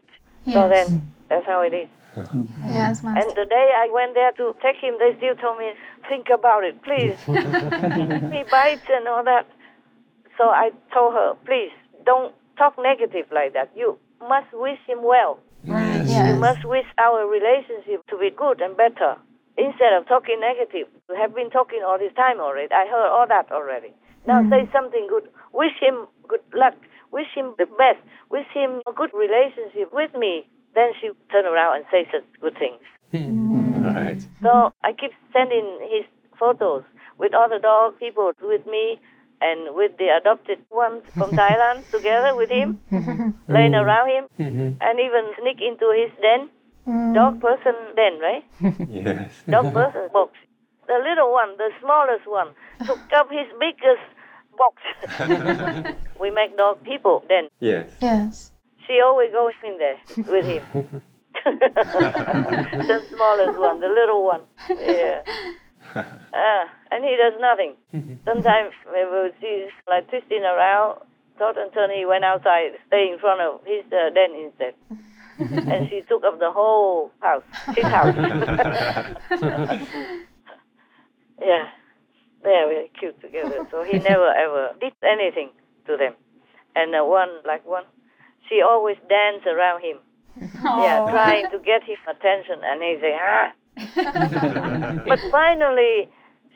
Yes. 0.46 0.56
So 0.56 0.70
then, 0.70 1.14
that's 1.30 1.46
how 1.46 1.62
it 1.62 1.74
is. 1.74 1.90
Yes, 2.66 3.04
And 3.04 3.30
the 3.36 3.46
day 3.46 3.72
I 3.78 3.88
went 3.94 4.16
there 4.16 4.32
to 4.34 4.56
take 4.64 4.78
him, 4.78 4.96
they 4.98 5.16
still 5.18 5.36
told 5.36 5.60
me, 5.60 5.72
think 6.10 6.28
about 6.34 6.64
it, 6.64 6.82
please. 6.82 7.16
he 7.28 8.44
bites 8.50 8.88
and 8.90 9.08
all 9.08 9.24
that. 9.24 9.46
So 10.38 10.50
I 10.50 10.72
told 10.94 11.14
her, 11.14 11.36
please, 11.46 11.72
don't 12.06 12.34
talk 12.58 12.76
negative 12.80 13.28
like 13.32 13.54
that. 13.54 13.72
You 13.76 14.00
must 14.22 14.48
wish 14.54 14.80
him 14.88 15.04
well. 15.04 15.40
Right. 15.68 16.06
You 16.08 16.40
must 16.40 16.66
wish 16.66 16.86
our 16.98 17.28
relationship 17.28 18.06
to 18.10 18.18
be 18.18 18.32
good 18.36 18.62
and 18.62 18.76
better 18.76 19.18
instead 19.58 19.94
of 19.94 20.08
talking 20.08 20.40
negative. 20.40 20.88
We 21.10 21.16
have 21.18 21.34
been 21.36 21.50
talking 21.50 21.82
all 21.86 21.98
this 21.98 22.14
time 22.16 22.40
already. 22.40 22.72
I 22.74 22.86
heard 22.90 23.10
all 23.10 23.28
that 23.28 23.52
already. 23.52 23.94
Now 24.28 24.42
say 24.50 24.68
something 24.74 25.06
good. 25.10 25.30
Wish 25.54 25.78
him 25.80 26.08
good 26.28 26.42
luck. 26.54 26.74
Wish 27.12 27.28
him 27.36 27.54
the 27.58 27.66
best. 27.78 28.00
Wish 28.30 28.48
him 28.54 28.82
a 28.88 28.92
good 28.94 29.12
relationship 29.14 29.94
with 29.94 30.14
me. 30.16 30.48
Then 30.74 30.92
she 31.00 31.10
turn 31.32 31.46
around 31.46 31.78
and 31.78 31.86
say 31.92 32.08
such 32.12 32.26
good 32.42 32.58
things. 32.58 32.82
Right. 33.14 34.20
So 34.42 34.74
I 34.84 34.92
keep 34.94 35.12
sending 35.32 35.80
his 35.92 36.06
photos 36.40 36.84
with 37.18 37.34
all 37.34 37.48
the 37.48 37.60
dog 37.60 37.98
people 38.00 38.32
with 38.42 38.66
me 38.66 39.00
and 39.42 39.76
with 39.76 39.92
the 39.98 40.08
adopted 40.20 40.60
ones 40.72 41.04
from 41.14 41.32
Thailand 41.40 41.90
together 41.92 42.36
with 42.36 42.50
him, 42.50 42.80
laying 43.48 43.76
around 43.76 44.10
him, 44.10 44.26
Mhm. 44.40 44.76
and 44.82 45.00
even 45.00 45.24
sneak 45.40 45.62
into 45.62 45.88
his 45.96 46.12
den. 46.22 46.50
Dog 46.86 47.42
person 47.42 47.74
then, 47.96 48.20
right? 48.20 48.44
Yes. 48.90 49.32
Dog 49.50 49.74
person 49.74 50.10
box. 50.14 50.34
The 50.88 51.00
little 51.02 51.32
one, 51.32 51.58
the 51.58 51.70
smallest 51.82 52.28
one, 52.28 52.50
took 52.86 53.00
up 53.18 53.30
his 53.32 53.48
biggest 53.60 54.06
box. 54.58 55.96
we 56.22 56.30
make 56.32 56.56
dog 56.56 56.84
people 56.84 57.24
then. 57.28 57.50
Yes. 57.60 57.90
Yes. 58.02 58.52
She 58.86 59.02
always 59.04 59.32
goes 59.32 59.54
in 59.64 59.78
there 59.80 59.98
with 60.32 60.46
him. 60.46 61.02
the 61.44 63.02
smallest 63.10 63.58
one, 63.60 63.80
the 63.80 63.88
little 63.88 64.24
one. 64.24 64.42
Yeah. 64.70 65.22
Ah, 65.96 66.64
and 66.92 67.04
he 67.04 67.16
does 67.18 67.34
nothing. 67.40 67.76
Sometimes 68.26 68.74
we 68.94 69.06
will 69.06 69.32
see 69.42 69.68
like 69.88 70.08
twisting 70.10 70.44
around. 70.44 71.00
Todd 71.40 71.58
and 71.58 71.72
Tony 71.74 72.06
went 72.06 72.24
outside, 72.24 72.72
stay 72.88 73.10
in 73.12 73.20
front 73.20 73.42
of 73.42 73.60
his 73.66 73.84
uh, 73.92 74.10
den 74.14 74.36
instead. 74.36 74.74
and 75.40 75.90
she 75.90 76.02
took 76.08 76.24
up 76.24 76.40
the 76.40 76.52
whole 76.52 77.12
house, 77.20 77.44
his 77.76 77.84
house. 77.86 78.16
yeah, 81.42 81.68
they 82.44 82.52
are 82.52 82.68
very 82.68 82.92
cute 82.98 83.20
together. 83.22 83.68
So 83.70 83.84
he 83.84 84.00
never 84.10 84.32
ever 84.32 84.72
did 84.80 84.94
anything 85.04 85.50
to 85.88 85.98
them. 85.98 86.14
And 86.76 86.96
uh, 86.96 87.04
one, 87.04 87.30
like 87.46 87.66
one, 87.66 87.84
she 88.48 88.62
always 88.62 88.98
danced 89.10 89.48
around 89.48 89.82
him. 89.82 89.98
Yeah, 90.64 91.06
trying 91.10 91.50
to 91.52 91.60
get 91.60 91.84
his 91.84 91.98
attention, 92.10 92.60
and 92.64 92.82
he 92.84 92.98
say, 93.00 93.16
ah. 93.16 93.54
but 95.08 95.20
finally, 95.32 96.10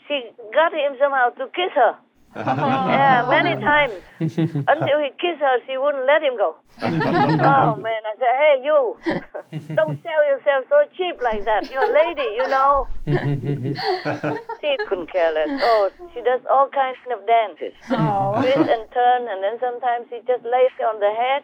she 0.08 0.22
got 0.54 0.74
him 0.74 0.98
somehow 1.00 1.30
to 1.30 1.48
kiss 1.56 1.72
her. 1.76 1.98
yeah, 2.36 3.26
many 3.30 3.60
times. 3.62 3.94
Until 4.20 5.00
he 5.02 5.10
kissed 5.18 5.42
her, 5.42 5.58
she 5.66 5.78
wouldn't 5.78 6.06
let 6.06 6.22
him 6.22 6.38
go. 6.38 6.56
oh 6.82 7.76
man, 7.76 8.02
I 8.06 8.14
said, 8.18 8.36
hey 8.38 8.62
you, 8.64 8.96
don't 9.76 10.02
sell 10.04 10.22
yourself 10.30 10.66
so 10.70 10.84
cheap 10.96 11.22
like 11.22 11.44
that. 11.46 11.70
You're 11.72 11.84
a 11.84 11.94
lady, 11.94 12.30
you 12.38 12.48
know. 12.48 12.88
she 14.62 14.78
couldn't 14.88 15.12
care 15.12 15.34
less. 15.34 15.50
Oh, 15.62 15.90
she 16.14 16.22
does 16.22 16.42
all 16.50 16.70
kinds 16.70 16.98
of 17.12 17.26
dances. 17.26 17.74
Oh. 17.90 18.40
Twist 18.42 18.70
and 18.70 18.86
turn, 18.94 19.28
and 19.28 19.44
then 19.44 19.58
sometimes 19.60 20.08
she 20.10 20.20
just 20.28 20.44
lays 20.46 20.76
on 20.86 21.00
the 21.00 21.14
head 21.18 21.44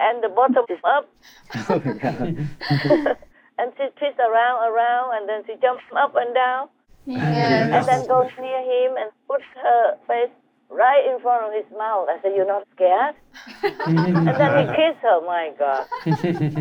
and 0.00 0.22
the 0.22 0.28
bottom 0.28 0.64
is 0.68 0.78
up. 0.84 1.08
Oh, 1.68 1.80
and 3.58 3.72
she 3.76 3.88
twists 3.98 4.20
around, 4.20 4.68
around, 4.68 5.16
and 5.16 5.28
then 5.28 5.42
she 5.46 5.54
jumps 5.60 5.84
up 5.96 6.14
and 6.14 6.34
down, 6.34 6.68
Yes. 7.06 7.70
and 7.72 7.86
then 7.86 8.06
goes 8.08 8.30
near 8.40 8.60
him 8.62 8.96
and 8.98 9.10
puts 9.28 9.44
her 9.62 9.96
face 10.06 10.34
right 10.68 11.06
in 11.06 11.20
front 11.22 11.46
of 11.46 11.52
his 11.54 11.70
mouth. 11.78 12.08
I 12.10 12.18
said, 12.22 12.32
"You're 12.34 12.46
not 12.50 12.66
scared?" 12.74 13.14
and 13.86 14.26
then 14.26 14.52
he 14.58 14.64
kissed 14.78 15.02
her. 15.06 15.20
My 15.22 15.54
God! 15.58 15.86
in 16.06 16.12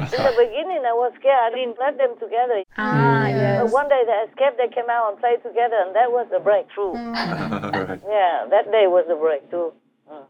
the 0.06 0.34
beginning, 0.38 0.86
I 0.86 0.94
was 0.94 1.14
scared. 1.20 1.50
I 1.50 1.56
didn't 1.58 1.78
let 1.82 1.98
them 1.98 2.14
together. 2.22 2.62
Ah, 2.78 3.28
yes. 3.28 3.64
But 3.64 3.72
one 3.74 3.90
day 3.90 4.04
they 4.06 4.20
escaped. 4.30 4.58
They 4.62 4.70
came 4.70 4.90
out 4.90 5.12
and 5.14 5.20
played 5.20 5.42
together, 5.42 5.82
and 5.82 5.96
that 5.98 6.12
was 6.14 6.28
the 6.30 6.40
breakthrough. 6.40 6.94
right. 6.94 8.00
Yeah, 8.06 8.46
that 8.54 8.70
day 8.70 8.86
was 8.86 9.06
the 9.10 9.16
breakthrough. 9.18 9.74
Mm. 10.12 10.30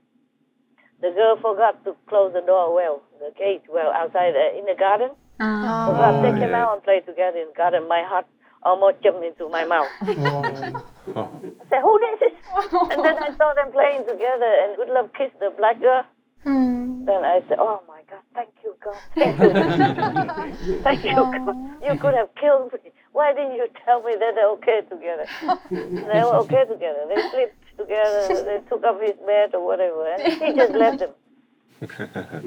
The 1.03 1.11
girl 1.11 1.35
forgot 1.43 1.83
to 1.83 1.95
close 2.07 2.31
the 2.31 2.41
door 2.41 2.73
well, 2.73 3.03
the 3.19 3.31
gate 3.37 3.63
well, 3.67 3.91
outside 3.91 4.31
uh, 4.35 4.57
in 4.57 4.63
the 4.65 4.75
garden. 4.79 5.11
Oh, 5.43 5.91
Forgot 5.91 6.23
they 6.23 6.31
Oh, 6.31 6.39
came 6.39 6.55
yeah. 6.55 6.63
out 6.63 6.73
and 6.79 6.83
played 6.83 7.05
together 7.05 7.37
in 7.43 7.51
the 7.51 7.57
garden. 7.59 7.87
My 7.91 8.03
heart 8.07 8.25
almost 8.65 9.01
jumped 9.03 9.23
into 9.23 9.47
my 9.49 9.65
mouth. 9.65 9.87
Oh. 11.15 11.29
I 11.29 11.69
said, 11.69 11.81
who 11.83 11.99
this 12.01 12.31
is? 12.31 12.73
and 12.89 13.05
then 13.05 13.15
I 13.21 13.29
saw 13.37 13.53
them 13.53 13.71
playing 13.71 14.05
together, 14.09 14.51
and 14.63 14.75
Good 14.75 14.89
Love 14.89 15.13
kissed 15.13 15.37
the 15.39 15.53
black 15.55 15.79
girl. 15.79 16.03
Hmm. 16.43 17.05
Then 17.05 17.23
I 17.23 17.41
said, 17.47 17.59
oh 17.59 17.83
my 17.87 18.01
God, 18.09 18.21
thank 18.33 18.49
you, 18.63 18.75
God. 18.83 18.97
Thank 19.13 19.39
you. 19.39 20.81
thank 20.81 21.03
you, 21.05 21.13
God. 21.13 21.55
You 21.85 21.99
could 21.99 22.15
have 22.15 22.33
killed 22.41 22.73
me. 22.73 22.91
Why 23.13 23.33
didn't 23.33 23.53
you 23.53 23.67
tell 23.85 24.01
me 24.01 24.13
that 24.17 24.33
they're 24.33 24.49
okay 24.57 24.81
together? 24.89 25.25
they 25.71 26.21
were 26.25 26.41
okay 26.43 26.65
together. 26.65 27.05
They 27.07 27.21
slept 27.29 27.55
together. 27.77 28.43
They 28.43 28.59
took 28.67 28.83
up 28.83 28.99
his 28.99 29.15
bed 29.25 29.53
or 29.53 29.65
whatever, 29.65 30.11
and 30.11 30.33
he 30.33 30.53
just 30.53 30.73
left 30.73 30.99
them. 30.99 31.11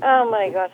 Oh 0.02 0.28
my 0.30 0.50
God. 0.52 0.70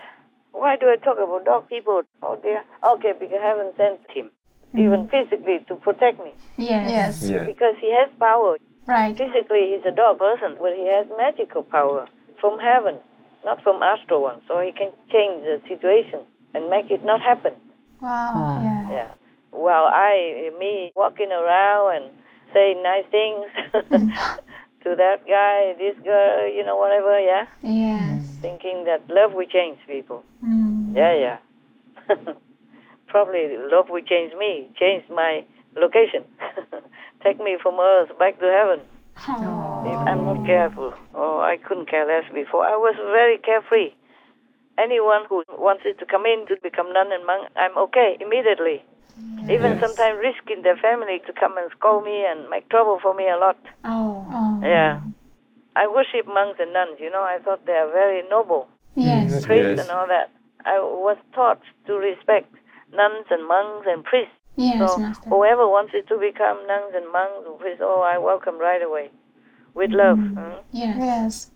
Why 0.53 0.77
do 0.77 0.87
I 0.87 0.97
talk 0.97 1.19
about 1.19 1.45
dog 1.45 1.69
people? 1.69 2.03
Oh 2.23 2.39
dear. 2.43 2.63
Okay, 2.95 3.13
because 3.19 3.39
I 3.43 3.47
haven't 3.47 3.77
sent 3.77 4.01
him, 4.11 4.31
even 4.75 5.07
mm-hmm. 5.07 5.11
physically, 5.11 5.59
to 5.69 5.77
protect 5.77 6.19
me. 6.19 6.33
Yes. 6.57 6.91
Yes. 6.91 7.31
Yeah. 7.31 7.45
Because 7.45 7.75
he 7.81 7.95
has 7.95 8.11
power. 8.19 8.59
Right. 8.87 9.17
Physically, 9.17 9.75
he's 9.75 9.87
a 9.87 9.95
dog 9.95 10.19
person, 10.19 10.57
but 10.61 10.75
he 10.75 10.87
has 10.89 11.07
magical 11.17 11.63
power 11.63 12.09
from 12.41 12.59
heaven, 12.59 12.97
not 13.45 13.63
from 13.63 13.83
astral 13.83 14.23
one. 14.23 14.41
So 14.49 14.61
he 14.61 14.73
can 14.73 14.91
change 15.11 15.45
the 15.45 15.63
situation 15.69 16.21
and 16.55 16.69
make 16.69 16.91
it 16.91 17.05
not 17.05 17.21
happen. 17.23 17.55
Wow. 18.01 18.33
Ah. 18.35 18.63
Yeah. 18.63 18.91
Yeah. 18.91 19.11
Well, 19.53 19.87
I, 19.87 20.51
me 20.59 20.93
walking 20.97 21.31
around 21.31 21.97
and 21.97 22.11
saying 22.53 22.83
nice 22.83 23.05
things 23.11 23.47
to 24.83 24.95
that 24.97 25.25
guy, 25.27 25.75
this 25.79 25.97
girl, 26.05 26.53
you 26.53 26.65
know, 26.65 26.77
whatever, 26.77 27.19
yeah? 27.21 27.47
Yes. 27.63 28.23
Mm. 28.23 28.41
Thinking 28.43 28.85
that 28.85 29.09
love 29.09 29.33
will 29.33 29.47
change 29.47 29.79
people. 29.87 30.25
Mm. 30.45 30.95
Yeah, 30.97 31.39
yeah. 32.09 32.25
Probably 33.15 33.47
love 33.71 33.87
will 33.91 34.03
change 34.03 34.35
me, 34.35 34.67
change 34.75 35.05
my 35.09 35.45
location, 35.77 36.25
take 37.23 37.39
me 37.39 37.57
from 37.63 37.79
earth 37.79 38.11
back 38.19 38.41
to 38.41 38.47
heaven. 38.51 38.81
If 39.87 39.99
I'm 40.11 40.25
not 40.27 40.45
careful. 40.45 40.93
Oh, 41.15 41.39
I 41.39 41.57
couldn't 41.57 41.89
care 41.89 42.05
less 42.11 42.27
before. 42.35 42.67
I 42.67 42.75
was 42.75 42.97
very 43.15 43.39
carefree. 43.39 43.95
Anyone 44.83 45.23
who 45.29 45.45
wanted 45.57 46.01
to 46.01 46.07
come 46.07 46.27
in 46.27 46.45
to 46.49 46.57
become 46.61 46.93
nun 46.93 47.13
and 47.13 47.25
monk, 47.25 47.47
I'm 47.55 47.79
okay 47.87 48.19
immediately. 48.21 48.83
Mm. 49.15 49.49
Even 49.49 49.71
Yes. 49.79 49.81
sometimes 49.81 50.19
risking 50.19 50.63
their 50.63 50.77
family 50.77 51.23
to 51.29 51.33
come 51.33 51.57
and 51.57 51.71
scold 51.71 52.03
me 52.05 52.27
and 52.27 52.51
make 52.51 52.69
trouble 52.69 52.99
for 53.01 53.15
me 53.15 53.29
a 53.31 53.37
lot. 53.37 53.59
Oh. 53.85 54.27
oh. 54.29 54.59
Yeah. 54.61 54.99
I 55.77 55.87
worship 55.87 56.27
monks 56.27 56.59
and 56.59 56.73
nuns, 56.73 56.99
you 56.99 57.11
know, 57.11 57.23
I 57.23 57.39
thought 57.45 57.65
they 57.65 57.79
are 57.79 57.93
very 57.93 58.27
noble. 58.29 58.67
Yes. 58.97 59.47
Priests 59.47 59.79
Yes. 59.79 59.87
and 59.87 59.91
all 59.93 60.09
that. 60.09 60.31
I 60.67 60.81
was 60.81 61.19
taught 61.33 61.63
to 61.87 61.93
respect 61.95 62.51
nuns 62.97 63.27
and 63.31 63.47
monks 63.47 63.87
and 63.89 64.05
priests. 64.05 64.35
Yes, 64.57 64.79
so 64.79 64.99
Master. 64.99 65.29
whoever 65.29 65.67
wanted 65.69 66.07
to 66.09 66.17
become 66.19 66.65
nuns 66.67 66.93
and 66.95 67.11
monks 67.13 67.45
or 67.49 67.59
priests, 67.59 67.81
oh, 67.83 68.03
I 68.03 68.19
welcome 68.19 68.59
right 68.59 68.83
away. 68.83 69.11
With 69.75 69.91
love. 69.91 70.19
mm. 70.19 70.63
Yes. 70.71 70.97
Yes. 71.01 71.51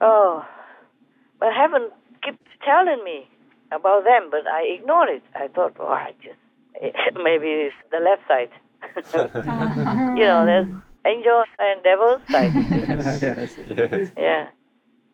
Oh, 0.00 0.44
but 1.38 1.50
heaven 1.54 1.88
keeps 2.24 2.38
telling 2.64 3.02
me 3.04 3.28
about 3.70 4.02
them, 4.04 4.28
but 4.30 4.46
I 4.48 4.62
ignored 4.76 5.08
it. 5.10 5.22
I 5.36 5.46
thought, 5.48 5.76
oh, 5.78 5.86
I 5.86 6.12
just 6.22 6.38
maybe 7.22 7.46
it's 7.70 7.76
the 7.92 7.98
left 8.02 8.22
side. 8.26 8.50
you 10.18 10.24
know, 10.24 10.44
there's 10.50 10.66
angels 11.06 11.46
and 11.58 11.82
devils 11.84 12.20
side. 12.28 12.52
yes. 13.22 13.56
Yes. 13.70 14.10
yeah. 14.18 14.46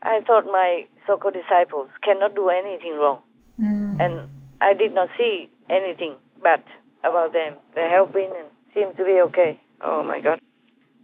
I 0.03 0.21
thought 0.27 0.47
my 0.47 0.87
so-called 1.07 1.35
disciples 1.35 1.89
cannot 2.03 2.35
do 2.35 2.49
anything 2.49 2.95
wrong, 2.97 3.21
Mm. 3.61 4.01
and 4.01 4.30
I 4.61 4.75
did 4.75 4.95
not 4.95 5.09
see 5.17 5.49
anything 5.69 6.15
bad 6.43 6.63
about 7.05 7.33
them. 7.33 7.55
They're 7.75 7.91
helping 7.91 8.31
and 8.37 8.49
seem 8.75 8.95
to 8.97 9.05
be 9.05 9.21
okay. 9.29 9.61
Oh 9.81 10.03
my 10.03 10.21
God. 10.21 10.41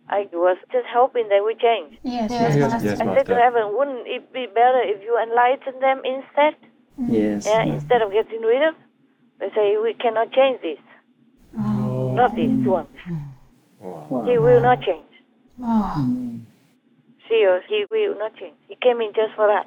I 0.08 0.28
was 0.32 0.56
just 0.70 0.86
hoping 0.94 1.28
they 1.28 1.40
would 1.40 1.58
change. 1.58 1.98
Yes. 2.04 2.30
Yes, 2.30 2.30
Yes, 2.30 2.56
yes, 2.56 2.70
Master. 2.70 2.88
yes, 2.88 3.00
I 3.00 3.04
said 3.04 3.26
to 3.26 3.34
Master. 3.34 3.40
heaven, 3.40 3.76
wouldn't 3.76 4.06
it 4.06 4.32
be 4.32 4.46
better 4.46 4.82
if 4.84 5.02
you 5.02 5.18
enlighten 5.20 5.80
them 5.80 5.98
instead? 6.04 6.54
Mm-hmm. 7.00 7.14
Yes. 7.14 7.46
Yeah, 7.46 7.62
instead 7.64 8.02
of 8.02 8.12
getting 8.12 8.40
rid 8.42 8.62
of? 8.68 8.74
They 9.40 9.50
say, 9.54 9.76
we 9.82 9.94
cannot 9.94 10.30
change 10.32 10.60
this. 10.62 10.78
Oh. 11.58 12.12
Not 12.14 12.36
this 12.36 12.48
one. 12.66 12.86
Wow. 13.80 14.24
He 14.28 14.38
will 14.38 14.60
not 14.62 14.80
change. 14.82 15.04
Oh. 15.62 15.94
Mm. 15.98 16.40
She 17.28 17.44
or 17.44 17.60
he 17.68 17.84
will 17.90 18.16
not 18.18 18.36
change. 18.36 18.54
He 18.68 18.76
came 18.76 19.00
in 19.00 19.12
just 19.12 19.34
for 19.34 19.46
that. 19.48 19.66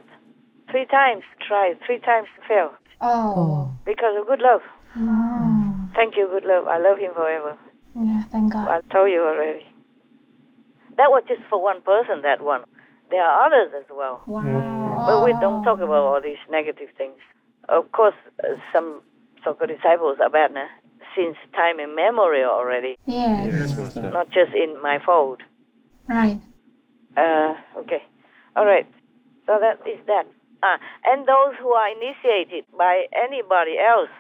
Three 0.72 0.86
times 0.86 1.24
tried, 1.46 1.78
three 1.86 2.00
times 2.00 2.28
failed. 2.48 2.72
Oh. 3.02 3.72
Because 3.86 4.16
of 4.20 4.28
good 4.28 4.42
love. 4.42 4.62
Oh. 4.98 5.90
Thank 5.96 6.16
you, 6.18 6.28
good 6.28 6.46
love. 6.46 6.68
I 6.68 6.78
love 6.78 6.98
him 6.98 7.12
forever. 7.14 7.58
Yeah. 7.96 8.24
Thank 8.32 8.54
God. 8.54 8.68
I 8.68 8.82
told 8.94 9.12
you 9.12 9.22
already. 9.22 9.66
That 10.98 11.10
was 11.12 11.24
just 11.28 11.42
for 11.50 11.62
one 11.62 11.82
person, 11.82 12.22
that 12.24 12.42
one. 12.42 12.64
There 13.10 13.24
are 13.24 13.48
others 13.48 13.74
as 13.78 13.86
well. 13.90 14.22
Wow. 14.28 15.04
But 15.08 15.24
we 15.24 15.32
don't 15.40 15.64
talk 15.64 15.80
about 15.80 16.04
all 16.04 16.22
these 16.22 16.38
negative 16.50 16.90
things. 16.98 17.18
Of 17.70 17.92
course, 17.92 18.16
uh, 18.44 18.56
some 18.74 19.02
so-called 19.44 19.70
disciples 19.70 20.18
are 20.22 20.30
bad 20.30 20.54
now, 20.54 20.68
since 21.16 21.38
time 21.54 21.80
immemorial 21.80 22.50
already, 22.52 22.98
Yes. 23.06 23.48
Yes, 23.78 23.96
not 23.96 24.30
just 24.30 24.54
in 24.54 24.82
my 24.82 25.00
fold. 25.04 25.42
Right. 26.08 26.40
Uh, 27.16 27.56
okay. 27.78 28.04
All 28.56 28.66
right. 28.66 28.88
So 29.46 29.58
that 29.60 29.80
is 29.88 30.00
that. 30.08 30.26
Ah, 30.62 30.78
and 31.06 31.24
those 31.28 31.56
who 31.60 31.72
are 31.72 31.90
initiated 31.90 32.66
by 32.78 33.08
anybody 33.16 33.80
else, 33.80 34.12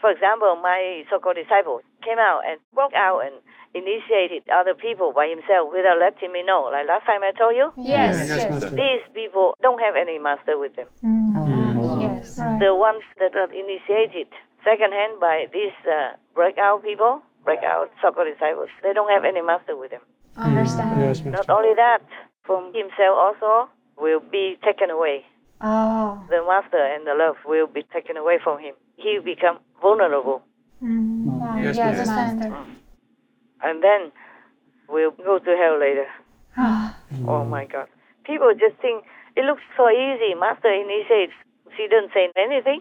for 0.00 0.10
example, 0.10 0.56
my 0.56 1.04
so-called 1.10 1.36
disciple 1.36 1.80
came 2.02 2.18
out 2.18 2.40
and 2.48 2.58
broke 2.72 2.94
out 2.96 3.20
and 3.20 3.34
initiated 3.74 4.42
other 4.48 4.74
people 4.74 5.12
by 5.12 5.28
himself 5.28 5.68
without 5.70 6.00
letting 6.00 6.32
me 6.32 6.42
know. 6.42 6.72
Like 6.72 6.88
last 6.88 7.04
time 7.04 7.20
I 7.22 7.32
told 7.36 7.54
you, 7.54 7.70
Yes. 7.76 8.28
Yes, 8.28 8.62
Yes. 8.62 8.72
These 8.72 9.04
people 9.12 9.54
don't 9.60 9.78
have 9.80 9.94
any 9.94 10.18
master 10.18 10.58
with 10.58 10.74
them. 10.76 10.88
Mm. 11.04 12.00
Yes. 12.00 12.36
The 12.36 12.74
ones 12.74 13.04
that 13.20 13.36
are 13.36 13.52
initiated 13.52 14.32
secondhand 14.64 15.20
by 15.20 15.46
these 15.52 15.76
uh, 15.84 16.16
breakout 16.34 16.82
people, 16.82 17.20
breakout 17.44 17.92
so-called 18.00 18.28
disciples, 18.32 18.68
they 18.82 18.92
don't 18.92 19.10
have 19.10 19.24
any 19.24 19.42
master 19.42 19.76
with 19.76 19.90
them. 19.92 20.02
Understand. 20.36 21.00
Yes, 21.00 21.20
Not 21.24 21.48
only 21.50 21.74
that, 21.74 22.00
from 22.44 22.72
himself 22.72 23.14
also 23.16 23.68
will 23.98 24.20
be 24.20 24.56
taken 24.64 24.88
away. 24.90 25.24
Oh. 25.60 26.22
The 26.30 26.42
master 26.46 26.80
and 26.80 27.06
the 27.06 27.14
love 27.14 27.36
will 27.44 27.66
be 27.66 27.82
taken 27.92 28.16
away 28.16 28.38
from 28.42 28.58
him. 28.60 28.74
He 28.96 29.16
will 29.18 29.24
become 29.24 29.58
vulnerable, 29.82 30.42
Mm. 30.82 31.24
Wow. 31.26 31.56
Yes, 31.60 31.76
Yes, 31.76 32.06
Master. 32.06 32.48
Master. 32.48 32.66
and 33.62 33.82
then 33.82 34.12
we 34.88 35.04
will 35.06 35.10
go 35.12 35.38
to 35.38 35.50
hell 35.56 35.76
later. 35.78 36.06
Ah. 36.56 36.96
Oh 37.28 37.44
my 37.44 37.66
God! 37.66 37.86
People 38.24 38.48
just 38.56 38.80
think 38.80 39.04
it 39.36 39.44
looks 39.44 39.60
so 39.76 39.90
easy. 39.90 40.32
Master 40.34 40.72
initiates. 40.72 41.34
She 41.76 41.86
doesn't 41.88 42.12
say 42.16 42.32
anything. 42.36 42.80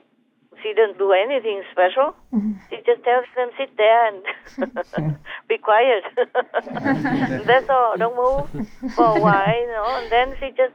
She 0.63 0.74
doesn't 0.74 0.98
do 0.98 1.12
anything 1.12 1.62
special. 1.72 2.15
Mhm. 2.34 2.56
She 2.70 2.78
just 2.88 3.04
tells 3.04 3.28
them 3.36 3.50
sit 3.60 3.76
there 3.76 4.00
and 4.08 4.24
be 5.52 5.58
quiet. 5.58 6.04
That's 7.46 7.70
all. 7.70 7.98
Don't 7.98 8.15
move 8.15 8.48
for 8.96 9.18
a 9.18 9.20
while, 9.20 9.60
you 9.62 9.68
know. 9.76 9.88
And 10.00 10.08
then 10.12 10.28
she 10.39 10.52
just 10.56 10.74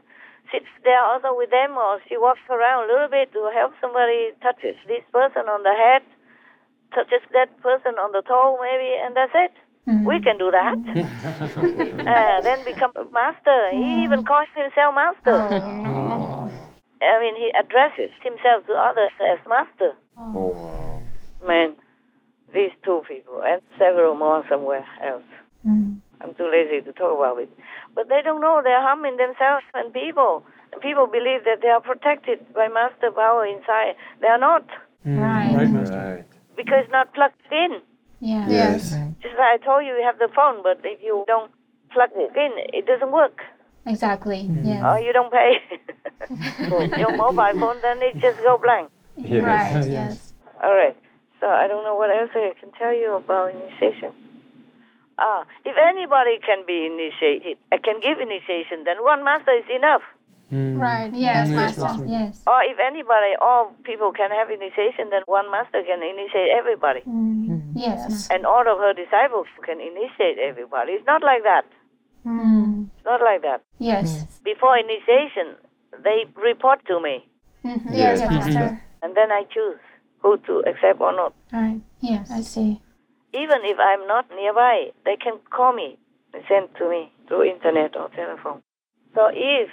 sits 0.54 0.70
there 0.86 1.02
also 1.02 1.34
with 1.34 1.50
them, 1.50 1.74
or 1.74 1.98
she 2.06 2.14
walks 2.16 2.46
around 2.46 2.86
a 2.86 2.92
little 2.92 3.10
bit 3.10 3.32
to 3.34 3.50
help 3.50 3.74
somebody 3.80 4.30
touches 4.38 4.78
this 4.86 5.02
person 5.10 5.50
on 5.50 5.66
the 5.66 5.74
head, 5.74 6.06
touches 6.94 7.26
that 7.34 7.50
person 7.58 7.98
on 7.98 8.14
the 8.14 8.22
toe, 8.22 8.54
maybe, 8.62 8.94
and 9.02 9.18
that's 9.18 9.34
it. 9.34 9.54
Mm. 9.90 10.06
We 10.06 10.22
can 10.22 10.38
do 10.38 10.50
that. 10.54 10.78
uh, 10.94 12.36
then 12.46 12.64
become 12.64 12.94
a 12.96 13.04
master. 13.10 13.58
He 13.74 14.06
even 14.06 14.24
calls 14.24 14.48
himself 14.54 14.94
master. 14.94 15.36
Oh. 15.60 16.48
I 17.02 17.20
mean, 17.20 17.36
he 17.36 17.50
addresses 17.52 18.14
himself 18.22 18.64
to 18.66 18.72
others 18.72 19.12
as 19.20 19.42
master. 19.46 19.92
Oh, 20.16 20.54
wow. 20.54 21.02
Man, 21.46 21.76
these 22.54 22.72
two 22.84 23.02
people 23.06 23.42
and 23.44 23.60
several 23.76 24.14
more 24.14 24.44
somewhere 24.48 24.86
else. 25.04 25.28
Mm. 26.24 26.28
I'm 26.28 26.34
too 26.34 26.50
lazy 26.50 26.80
to 26.84 26.92
talk 26.92 27.16
about 27.16 27.38
it. 27.40 27.50
But 27.94 28.08
they 28.08 28.20
don't 28.22 28.40
know 28.40 28.60
they're 28.64 28.80
harming 28.80 29.16
themselves 29.16 29.64
and 29.74 29.92
people. 29.92 30.42
People 30.82 31.06
believe 31.06 31.44
that 31.44 31.60
they 31.62 31.68
are 31.68 31.80
protected 31.80 32.52
by 32.54 32.68
master 32.68 33.10
power 33.10 33.46
inside. 33.46 33.94
They 34.20 34.26
are 34.28 34.38
not. 34.38 34.66
Right. 35.04 35.54
Right, 35.54 35.70
Master. 35.70 36.24
Right. 36.24 36.56
because 36.56 36.86
not 36.90 37.12
plugged 37.14 37.36
in. 37.52 37.80
Yeah. 38.20 38.48
Yes. 38.48 38.90
Just 39.22 39.36
like 39.36 39.60
I 39.60 39.64
told 39.64 39.84
you, 39.84 39.92
you 39.92 40.02
have 40.04 40.18
the 40.18 40.28
phone, 40.34 40.62
but 40.62 40.80
if 40.82 41.02
you 41.02 41.24
don't 41.26 41.50
plug 41.92 42.10
it 42.16 42.34
in, 42.34 42.52
it 42.72 42.86
doesn't 42.86 43.12
work. 43.12 43.42
Exactly. 43.86 44.48
Yes. 44.62 44.82
Or 44.82 44.98
you 44.98 45.12
don't 45.12 45.30
pay 45.30 45.60
your 46.98 47.14
mobile 47.16 47.52
phone, 47.60 47.76
then 47.82 47.98
it 48.00 48.14
just 48.18 48.38
go 48.38 48.56
blank. 48.56 48.88
Yes. 49.16 49.42
Right. 49.44 49.86
Yes. 49.98 50.32
All 50.62 50.74
right. 50.74 50.96
So 51.40 51.46
I 51.46 51.68
don't 51.68 51.84
know 51.84 51.94
what 51.94 52.10
else 52.10 52.30
I 52.34 52.54
can 52.58 52.72
tell 52.72 52.94
you 52.94 53.12
about 53.14 53.52
initiation. 53.54 54.12
Ah, 55.18 55.44
if 55.64 55.76
anybody 55.78 56.38
can 56.44 56.64
be 56.66 56.86
initiated, 56.86 57.56
I 57.72 57.78
can 57.78 58.00
give 58.00 58.18
initiation, 58.20 58.84
then 58.84 58.96
one 59.02 59.22
master 59.24 59.52
is 59.52 59.64
enough. 59.74 60.02
Right. 60.50 61.10
Yes, 61.12 61.48
master. 61.50 62.04
Yes. 62.06 62.42
Or 62.46 62.62
if 62.62 62.78
anybody, 62.78 63.34
all 63.40 63.72
people 63.82 64.12
can 64.12 64.30
have 64.30 64.50
initiation, 64.50 65.10
then 65.10 65.22
one 65.26 65.50
master 65.50 65.82
can 65.82 66.02
initiate 66.02 66.50
everybody. 66.50 67.00
Mm. 67.08 67.72
Yes. 67.74 68.28
And 68.30 68.46
all 68.46 68.62
of 68.68 68.78
her 68.78 68.92
disciples 68.92 69.46
can 69.66 69.80
initiate 69.80 70.38
everybody. 70.38 70.92
It's 70.92 71.06
not 71.06 71.22
like 71.24 71.42
that. 71.42 71.64
Mm. 72.26 72.86
It's 72.96 73.04
not 73.04 73.20
like 73.20 73.42
that. 73.42 73.62
Yes. 73.78 74.26
Before 74.44 74.76
initiation, 74.78 75.56
they 76.02 76.26
report 76.36 76.84
to 76.86 77.00
me, 77.00 77.26
Mhm. 77.64 77.90
Yes. 77.90 78.20
Yes, 78.20 78.30
master. 78.30 78.80
and 79.02 79.14
then 79.16 79.32
I 79.32 79.44
choose 79.50 79.78
who 80.22 80.36
to 80.38 80.62
accept 80.70 81.00
or 81.00 81.12
not. 81.12 81.32
Right. 81.52 81.80
Yes. 82.00 82.30
I 82.30 82.40
see. 82.42 82.80
Even 83.34 83.66
if 83.66 83.78
I'm 83.78 84.06
not 84.06 84.30
nearby, 84.30 84.90
they 85.04 85.16
can 85.16 85.38
call 85.50 85.72
me 85.72 85.98
and 86.32 86.42
send 86.48 86.68
to 86.78 86.88
me 86.88 87.12
through 87.26 87.44
internet 87.44 87.96
or 87.96 88.08
telephone. 88.10 88.62
So 89.14 89.28
if 89.32 89.68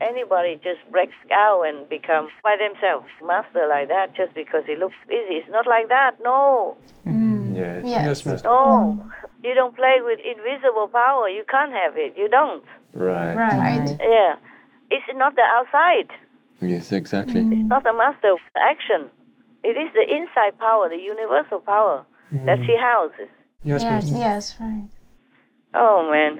anybody 0.00 0.56
just 0.56 0.82
breaks 0.90 1.14
out 1.30 1.62
and 1.62 1.88
becomes 1.88 2.30
by 2.42 2.56
themselves 2.58 3.06
master 3.22 3.66
like 3.70 3.88
that 3.88 4.14
just 4.16 4.34
because 4.34 4.64
it 4.66 4.78
looks 4.78 4.98
busy, 5.06 5.38
it's 5.38 5.50
not 5.50 5.66
like 5.66 5.88
that. 5.88 6.18
No, 6.22 6.76
Mm. 7.06 7.54
Yes. 7.54 7.84
Yes. 7.84 8.06
Yes, 8.06 8.26
Master. 8.26 8.48
no. 8.48 8.98
You 9.42 9.54
don't 9.54 9.76
play 9.76 10.00
with 10.00 10.18
invisible 10.24 10.88
power. 10.88 11.28
You 11.28 11.44
can't 11.48 11.72
have 11.72 11.96
it. 11.96 12.14
You 12.16 12.28
don't. 12.28 12.64
Right. 12.94 13.34
Right. 13.34 13.96
Yeah. 14.00 14.36
It's 14.90 15.04
not 15.14 15.36
the 15.36 15.42
outside. 15.42 16.08
Yes, 16.60 16.92
exactly. 16.92 17.42
It's 17.42 17.68
not 17.68 17.84
the 17.84 17.92
master 17.92 18.32
of 18.32 18.38
action. 18.56 19.10
It 19.62 19.76
is 19.76 19.92
the 19.92 20.06
inside 20.08 20.58
power, 20.58 20.88
the 20.88 20.96
universal 20.96 21.60
power 21.60 22.06
that 22.46 22.58
she 22.66 22.76
houses. 22.76 23.28
Yes, 23.62 23.82
Yes. 23.82 24.10
Yes. 24.10 24.56
Right. 24.60 24.88
Oh 25.74 26.08
man. 26.10 26.38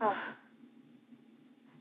Ah. 0.00 0.34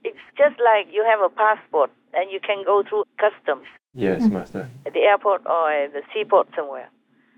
It's 0.03 0.25
just 0.37 0.57
like 0.59 0.87
you 0.93 1.05
have 1.09 1.19
a 1.21 1.29
passport 1.33 1.91
and 2.13 2.31
you 2.31 2.39
can 2.39 2.63
go 2.65 2.83
through 2.87 3.03
customs 3.17 3.65
Yes, 3.93 4.21
Master. 4.27 4.69
at 4.85 4.93
the 4.93 4.99
airport 5.01 5.45
or 5.45 5.71
at 5.71 5.93
the 5.93 6.01
seaport 6.13 6.47
somewhere. 6.55 6.89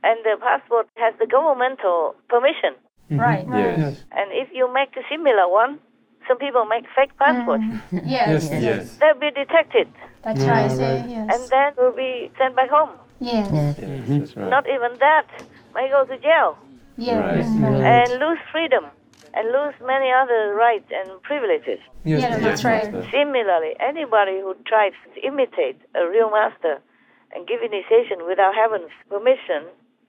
And 0.03 0.19
the 0.23 0.35
passport 0.39 0.87
has 0.97 1.13
the 1.19 1.27
governmental 1.27 2.15
permission. 2.29 2.75
Right. 3.11 3.45
Mm-hmm. 3.45 3.81
Yes. 3.81 4.03
And 4.11 4.31
if 4.31 4.49
you 4.53 4.71
make 4.73 4.95
a 4.97 5.03
similar 5.09 5.47
one, 5.49 5.79
some 6.27 6.37
people 6.37 6.65
make 6.65 6.85
fake 6.95 7.15
passports. 7.17 7.63
Yes. 7.91 8.47
Yes. 8.49 8.63
Yes. 8.63 8.97
They'll 8.97 9.19
be 9.19 9.31
detected 9.31 9.87
That's 10.23 10.43
right. 10.45 10.71
Mm. 10.71 10.77
Say 10.77 10.99
and 10.99 11.09
yes. 11.11 11.49
then 11.49 11.73
will 11.77 11.95
be 11.95 12.31
sent 12.37 12.55
back 12.55 12.69
home. 12.69 12.91
Yes. 13.23 13.49
Yes, 13.51 13.75
that's 14.07 14.35
right. 14.37 14.49
Not 14.49 14.65
even 14.67 14.91
that. 14.99 15.27
May 15.75 15.89
go 15.89 16.05
to 16.05 16.17
jail. 16.19 16.57
Yes. 16.97 17.47
Right. 17.59 17.81
and 17.81 18.09
lose 18.19 18.37
freedom 18.51 18.85
and 19.33 19.45
lose 19.51 19.73
many 19.93 20.09
other 20.11 20.53
rights 20.53 20.89
and 20.93 21.07
privileges. 21.23 21.79
Yeah, 22.03 22.17
Yes, 22.17 22.41
that's 22.45 22.63
right. 22.63 22.85
Similarly, 23.11 23.73
anybody 23.79 24.37
who 24.43 24.53
tries 24.67 24.93
to 25.15 25.19
imitate 25.25 25.79
a 25.95 26.07
real 26.07 26.29
master 26.29 26.75
and 27.33 27.47
give 27.47 27.61
initiation 27.63 28.17
without 28.27 28.53
heaven's 28.53 28.93
permission 29.09 29.65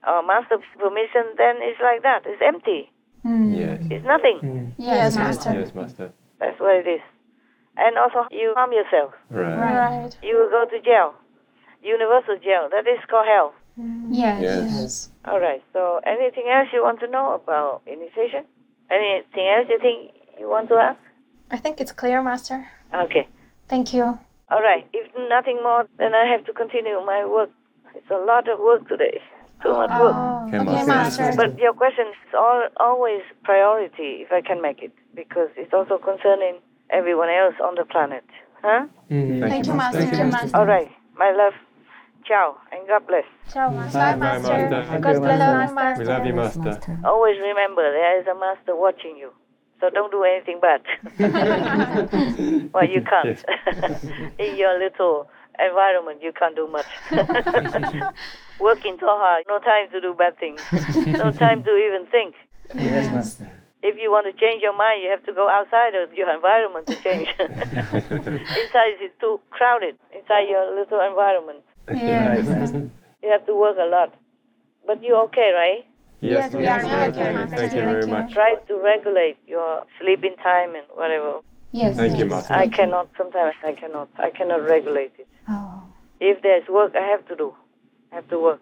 or 0.07 0.21
master's 0.21 0.61
permission, 0.77 1.23
then 1.37 1.55
it's 1.67 1.81
like 1.81 2.03
that. 2.03 2.21
It's 2.25 2.41
empty. 2.45 2.91
Mm. 3.25 3.57
Yes. 3.57 3.81
It's 3.89 4.05
nothing. 4.05 4.73
Yes, 4.77 5.15
master. 5.15 5.53
Yes, 5.59 5.73
Master. 5.73 6.11
That's 6.39 6.59
what 6.59 6.75
it 6.75 6.87
is. 6.87 7.01
And 7.77 7.97
also, 7.97 8.27
you 8.29 8.53
harm 8.55 8.71
yourself. 8.71 9.13
Right. 9.31 9.57
Right. 9.57 10.11
You 10.21 10.37
will 10.37 10.49
go 10.51 10.65
to 10.69 10.77
jail, 10.83 11.15
universal 11.85 12.37
jail. 12.43 12.67
That 12.71 12.87
is 12.87 12.99
called 13.09 13.27
hell. 13.27 13.53
Yes. 14.09 14.41
Yes. 14.41 15.09
All 15.25 15.39
right. 15.39 15.61
So, 15.73 15.99
anything 16.05 16.45
else 16.49 16.67
you 16.73 16.81
want 16.83 16.99
to 17.01 17.07
know 17.07 17.33
about 17.33 17.81
initiation? 17.85 18.43
Anything 18.89 19.47
else 19.53 19.67
you 19.69 19.79
think 19.79 20.11
you 20.39 20.49
want 20.49 20.69
to 20.69 20.75
ask? 20.75 20.99
I 21.51 21.57
think 21.57 21.79
it's 21.81 21.91
clear, 21.91 22.21
master. 22.21 22.67
Okay. 22.93 23.27
Thank 23.67 23.93
you. 23.93 24.03
All 24.51 24.61
right. 24.61 24.87
If 24.93 25.11
nothing 25.29 25.59
more, 25.61 25.87
then 25.97 26.13
I 26.15 26.25
have 26.31 26.45
to 26.45 26.53
continue 26.53 26.97
my 27.05 27.25
work. 27.25 27.49
It's 27.95 28.09
a 28.11 28.21
lot 28.31 28.47
of 28.47 28.59
work 28.59 28.87
today. 28.87 29.19
Too 29.63 29.71
much 29.73 29.89
work. 29.89 30.15
Oh, 30.15 30.45
Okay, 30.47 30.57
okay, 30.59 30.65
master. 30.85 31.21
master. 31.21 31.33
But 31.35 31.57
your 31.59 31.73
question 31.73 32.05
is 32.07 32.33
all, 32.37 32.67
always 32.79 33.21
priority 33.43 34.23
if 34.23 34.31
I 34.31 34.41
can 34.41 34.61
make 34.61 34.81
it, 34.83 34.91
because 35.15 35.49
it's 35.57 35.73
also 35.73 35.97
concerning 35.97 36.59
everyone 36.91 37.29
else 37.29 37.55
on 37.63 37.75
the 37.75 37.85
planet. 37.85 38.23
Huh? 38.61 38.85
Mm, 39.09 39.49
Thank 39.49 39.67
you, 39.67 39.73
master. 39.73 39.99
Thank 40.05 40.17
you, 40.17 40.25
master. 40.25 40.57
All 40.57 40.65
right. 40.65 40.89
My 41.17 41.31
love. 41.35 41.53
Ciao 42.27 42.57
and 42.71 42.87
God 42.87 43.05
bless. 43.07 43.23
Ciao, 43.53 43.69
master. 43.69 43.99
Bye, 43.99 44.11
Bye, 44.13 44.17
master. 44.17 44.69
master. 44.69 44.99
God 44.99 45.21
bless, 45.21 45.73
master. 45.73 46.03
We 46.03 46.09
love 46.09 46.25
you, 46.25 46.33
Master. 46.33 46.99
Always 47.05 47.37
remember 47.39 47.83
there 47.83 48.19
is 48.19 48.27
a 48.27 48.33
master 48.33 48.75
watching 48.75 49.15
you. 49.17 49.31
So 49.79 49.89
don't 49.89 50.09
do 50.09 50.23
anything 50.23 50.59
bad. 50.59 50.81
well, 52.73 52.87
you 52.87 53.01
can't. 53.03 53.37
In 54.39 54.55
your 54.57 54.79
little 54.79 55.27
environment, 55.59 56.23
you 56.23 56.31
can't 56.31 56.55
do 56.55 56.67
much. 56.67 56.85
Working 58.59 58.97
so 58.99 59.07
hard, 59.07 59.43
no 59.47 59.59
time 59.59 59.91
to 59.91 60.01
do 60.01 60.15
bad 60.17 60.39
things, 60.39 60.61
no 61.05 61.31
time 61.31 61.63
to 61.63 61.75
even 61.75 62.07
think. 62.09 62.35
Yes, 62.73 63.11
Master. 63.13 63.51
If 63.83 63.97
you 64.01 64.09
want 64.09 64.25
to 64.25 64.33
change 64.33 64.63
your 64.63 64.75
mind, 64.75 65.03
you 65.03 65.11
have 65.11 65.23
to 65.25 65.33
go 65.33 65.47
outside 65.49 65.93
of 65.93 66.13
your 66.13 66.33
environment 66.33 66.87
to 66.87 66.95
change. 67.03 67.27
Inside 67.37 68.97
is 69.03 69.11
too 69.19 69.39
crowded. 69.51 69.97
Inside 70.15 70.49
your 70.49 70.73
little 70.73 71.01
environment, 71.05 71.61
Yes. 71.93 72.71
you 73.23 73.29
have 73.31 73.45
to 73.45 73.55
work 73.55 73.77
a 73.79 73.85
lot. 73.85 74.13
But 74.85 75.03
you're 75.03 75.23
okay, 75.25 75.51
right? 75.53 75.85
Yes, 76.21 76.53
we 76.53 76.65
are 76.65 76.81
Master. 76.81 77.19
okay, 77.21 77.33
Master. 77.33 77.55
Thank 77.57 77.73
you 77.73 77.81
very 77.81 78.07
much. 78.07 78.33
Try 78.33 78.55
to 78.67 78.77
regulate 78.77 79.37
your 79.47 79.85
sleeping 79.99 80.35
time 80.41 80.75
and 80.75 80.85
whatever. 80.93 81.41
Yes. 81.71 81.97
Thank 81.97 82.13
you, 82.17 82.25
yes. 82.25 82.31
Master. 82.31 82.53
I 82.53 82.67
cannot. 82.67 83.09
Sometimes 83.17 83.55
I 83.63 83.73
cannot. 83.73 84.09
I 84.17 84.29
cannot 84.29 84.63
regulate 84.63 85.11
it. 85.19 85.27
Oh. 85.49 85.83
If 86.19 86.41
there's 86.41 86.67
work, 86.69 86.93
I 86.95 87.05
have 87.05 87.27
to 87.27 87.35
do. 87.35 87.53
I 88.11 88.15
have 88.15 88.29
to 88.29 88.39
work 88.39 88.61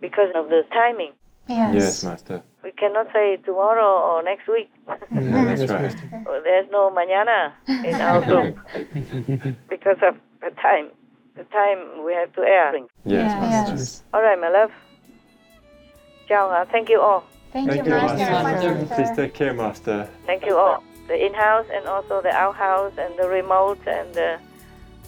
because 0.00 0.30
of 0.34 0.48
the 0.48 0.62
timing. 0.72 1.12
Yes. 1.48 1.74
Yes, 1.74 2.04
Master. 2.04 2.42
We 2.62 2.72
cannot 2.72 3.06
say 3.12 3.36
tomorrow 3.36 3.86
or 3.86 4.22
next 4.22 4.48
week. 4.48 4.70
Yeah, 5.10 5.44
that's 5.54 5.70
right. 5.70 5.96
There's 6.44 6.68
no 6.70 6.90
mañana 6.90 7.52
in 7.68 7.94
our 7.94 8.20
group 8.28 8.58
because 9.70 9.96
of 10.02 10.16
the 10.40 10.50
time. 10.60 10.90
The 11.38 11.44
time 11.44 12.04
we 12.04 12.12
have 12.14 12.32
to 12.34 12.40
air. 12.42 12.72
Yes, 12.74 12.86
Yes. 13.04 13.68
Yes. 13.70 14.02
All 14.12 14.20
right, 14.20 14.38
my 14.40 14.48
love. 14.48 14.72
Ciao. 16.26 16.50
huh? 16.50 16.64
Thank 16.72 16.88
you 16.88 17.00
all. 17.00 17.22
Thank, 17.52 17.68
Thank 17.70 17.86
you, 17.86 17.92
you, 17.92 17.98
master. 17.98 18.18
Master. 18.18 18.94
Please 18.96 19.10
take 19.16 19.34
care, 19.34 19.54
Master. 19.54 20.08
Thank 20.26 20.44
you 20.44 20.56
all. 20.56 20.82
The 21.06 21.14
in-house 21.26 21.66
and 21.72 21.86
also 21.86 22.20
the 22.20 22.30
out-house 22.32 22.92
and 22.98 23.16
the 23.16 23.28
remote 23.28 23.78
and 23.86 24.12
the 24.14 24.38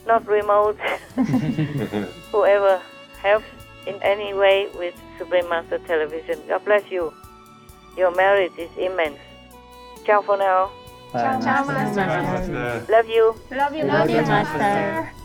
not 0.07 0.25
remote. 0.29 0.79
Whoever 2.33 2.81
helps 3.21 3.45
in 3.87 3.97
any 4.03 4.33
way 4.33 4.69
with 4.79 4.95
Supreme 5.19 5.49
Master 5.49 5.79
Television. 5.81 6.39
God 6.49 6.65
bless 6.65 6.89
you. 6.91 7.13
Your 7.97 8.15
merit 8.15 8.53
is 8.57 8.71
immense. 8.79 9.19
Ciao 10.07 10.23
for 10.23 10.37
now. 10.39 10.71
Ciao, 11.13 11.41
ciao, 11.43 11.65
master. 11.67 11.97
Bye, 11.97 12.23
Master. 12.23 12.87
Love 12.89 13.09
you. 13.09 13.35
Love 13.51 13.75
you, 13.75 13.85
Love 13.85 13.99
love 13.99 14.11
you, 14.11 14.17
you, 14.17 14.23
master. 14.23 14.59
master. 14.59 15.20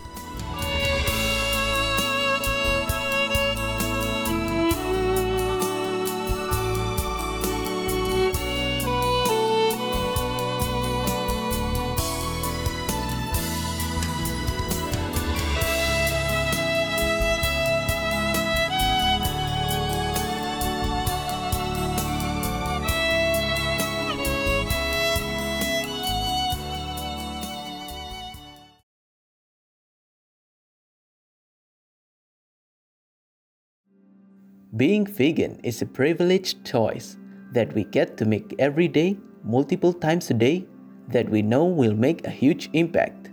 Being 34.75 35.05
vegan 35.05 35.57
is 35.63 35.81
a 35.81 35.85
privileged 35.85 36.65
choice 36.65 37.15
that 37.53 37.71
we 37.73 37.85
get 37.85 38.17
to 38.17 38.25
make 38.25 38.53
every 38.59 38.89
day, 38.89 39.15
multiple 39.41 39.93
times 39.93 40.29
a 40.29 40.33
day, 40.33 40.65
that 41.07 41.29
we 41.29 41.41
know 41.41 41.63
will 41.63 41.93
make 41.93 42.27
a 42.27 42.29
huge 42.29 42.69
impact. 42.73 43.29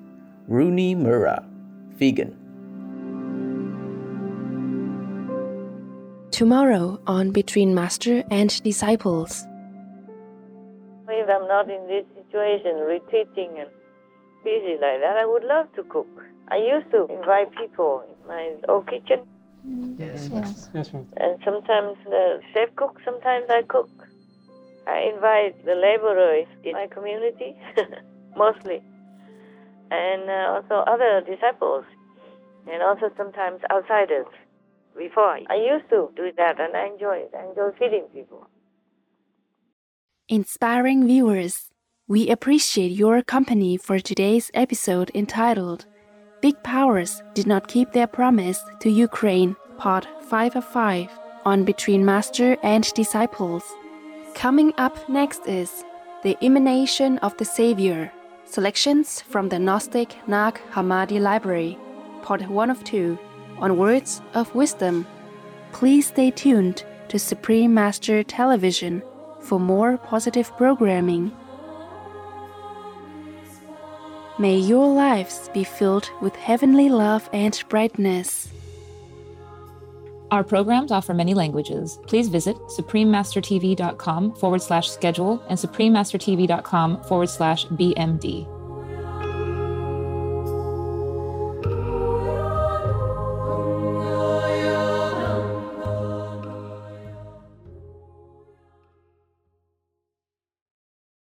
Rooney 0.47 0.95
Murrah, 0.95 1.43
vegan. 1.99 2.39
Tomorrow 6.31 7.01
on 7.09 7.33
Between 7.33 7.75
Master 7.75 8.23
and 8.31 8.63
Disciples. 8.63 9.45
If 11.09 11.29
I'm 11.29 11.49
not 11.49 11.69
in 11.69 11.87
this 11.89 12.05
situation, 12.15 12.77
retreating 12.87 13.59
and 13.59 13.69
busy 14.45 14.79
like 14.79 15.01
that, 15.03 15.17
I 15.19 15.27
would 15.27 15.43
love 15.43 15.67
to 15.75 15.83
cook. 15.85 16.07
I 16.49 16.59
used 16.59 16.91
to 16.93 17.09
invite 17.11 17.51
people 17.57 18.05
in 18.07 18.29
my 18.29 18.55
old 18.69 18.87
kitchen, 18.87 19.27
Yes. 19.65 20.29
Yes. 20.33 20.69
Yes, 20.75 20.93
ma'am. 20.93 21.07
and 21.17 21.39
sometimes 21.45 21.97
the 22.05 22.41
chef 22.53 22.75
cooks, 22.77 23.03
sometimes 23.05 23.47
I 23.49 23.63
cook. 23.63 23.91
I 24.87 25.11
invite 25.15 25.65
the 25.65 25.75
laborers 25.75 26.47
in 26.65 26.73
my 26.73 26.89
community, 26.89 27.55
mostly, 28.37 28.83
and 29.91 30.29
uh, 30.29 30.55
also 30.59 30.83
other 30.91 31.23
disciples, 31.25 31.85
and 32.67 32.83
also 32.83 33.11
sometimes 33.17 33.61
outsiders. 33.71 34.27
Before, 34.97 35.39
I 35.49 35.55
used 35.55 35.89
to 35.91 36.11
do 36.17 36.33
that, 36.37 36.61
and 36.61 36.77
I 36.77 36.87
enjoy 36.87 37.17
it. 37.25 37.31
I 37.39 37.49
enjoy 37.49 37.71
feeding 37.79 38.07
people. 38.13 38.47
Inspiring 40.29 41.07
viewers, 41.07 41.71
we 42.09 42.29
appreciate 42.29 42.91
your 42.91 43.23
company 43.23 43.77
for 43.77 44.01
today's 44.01 44.51
episode 44.55 45.11
entitled 45.15 45.87
Big 46.43 46.61
Powers 46.65 47.23
Did 47.35 47.47
Not 47.47 47.69
Keep 47.69 47.93
Their 47.93 48.09
Promise 48.09 48.65
to 48.81 48.91
Ukraine, 48.91 49.55
Part 49.79 50.09
5 50.23 50.57
of 50.57 50.65
5 50.65 51.09
on 51.45 51.63
Between 51.63 52.05
Master 52.05 52.57
and 52.65 52.83
Disciples. 52.95 53.63
Coming 54.35 54.75
up 54.77 55.09
next 55.09 55.47
is 55.47 55.85
The 56.25 56.37
Emanation 56.43 57.19
of 57.19 57.37
the 57.37 57.45
Savior, 57.45 58.11
selections 58.45 59.21
from 59.21 59.51
the 59.51 59.61
Gnostic 59.61 60.17
Nag 60.27 60.61
Hammadi 60.73 61.21
Library, 61.21 61.79
Part 62.23 62.49
1 62.49 62.71
of 62.71 62.83
2 62.83 63.17
on 63.59 63.77
Words 63.77 64.21
of 64.35 64.53
Wisdom. 64.53 65.07
Please 65.71 66.09
stay 66.09 66.33
tuned 66.33 66.83
to 67.07 67.21
Supreme 67.21 67.73
Master 67.73 68.25
Television 68.25 69.01
for 69.39 69.61
more 69.61 69.97
positive 69.97 70.51
programming. 70.57 71.31
May 74.43 74.57
your 74.57 74.89
lives 74.89 75.49
be 75.55 75.63
filled 75.63 76.11
with 76.21 76.35
heavenly 76.35 76.89
love 76.89 77.31
and 77.33 77.63
brightness. 77.69 78.49
Our 80.33 80.43
programs 80.43 80.91
offer 80.91 81.15
many 81.15 81.33
languages. 81.33 82.01
Please 82.09 82.27
visit 82.27 82.57
suprememastertv.com 82.77 84.35
forward 84.35 84.61
slash 84.61 84.91
schedule 84.91 85.41
and 85.49 85.57
suprememastertv.com 85.57 87.05
forward 87.05 87.31
slash 87.31 87.67
BMD. 87.67 88.62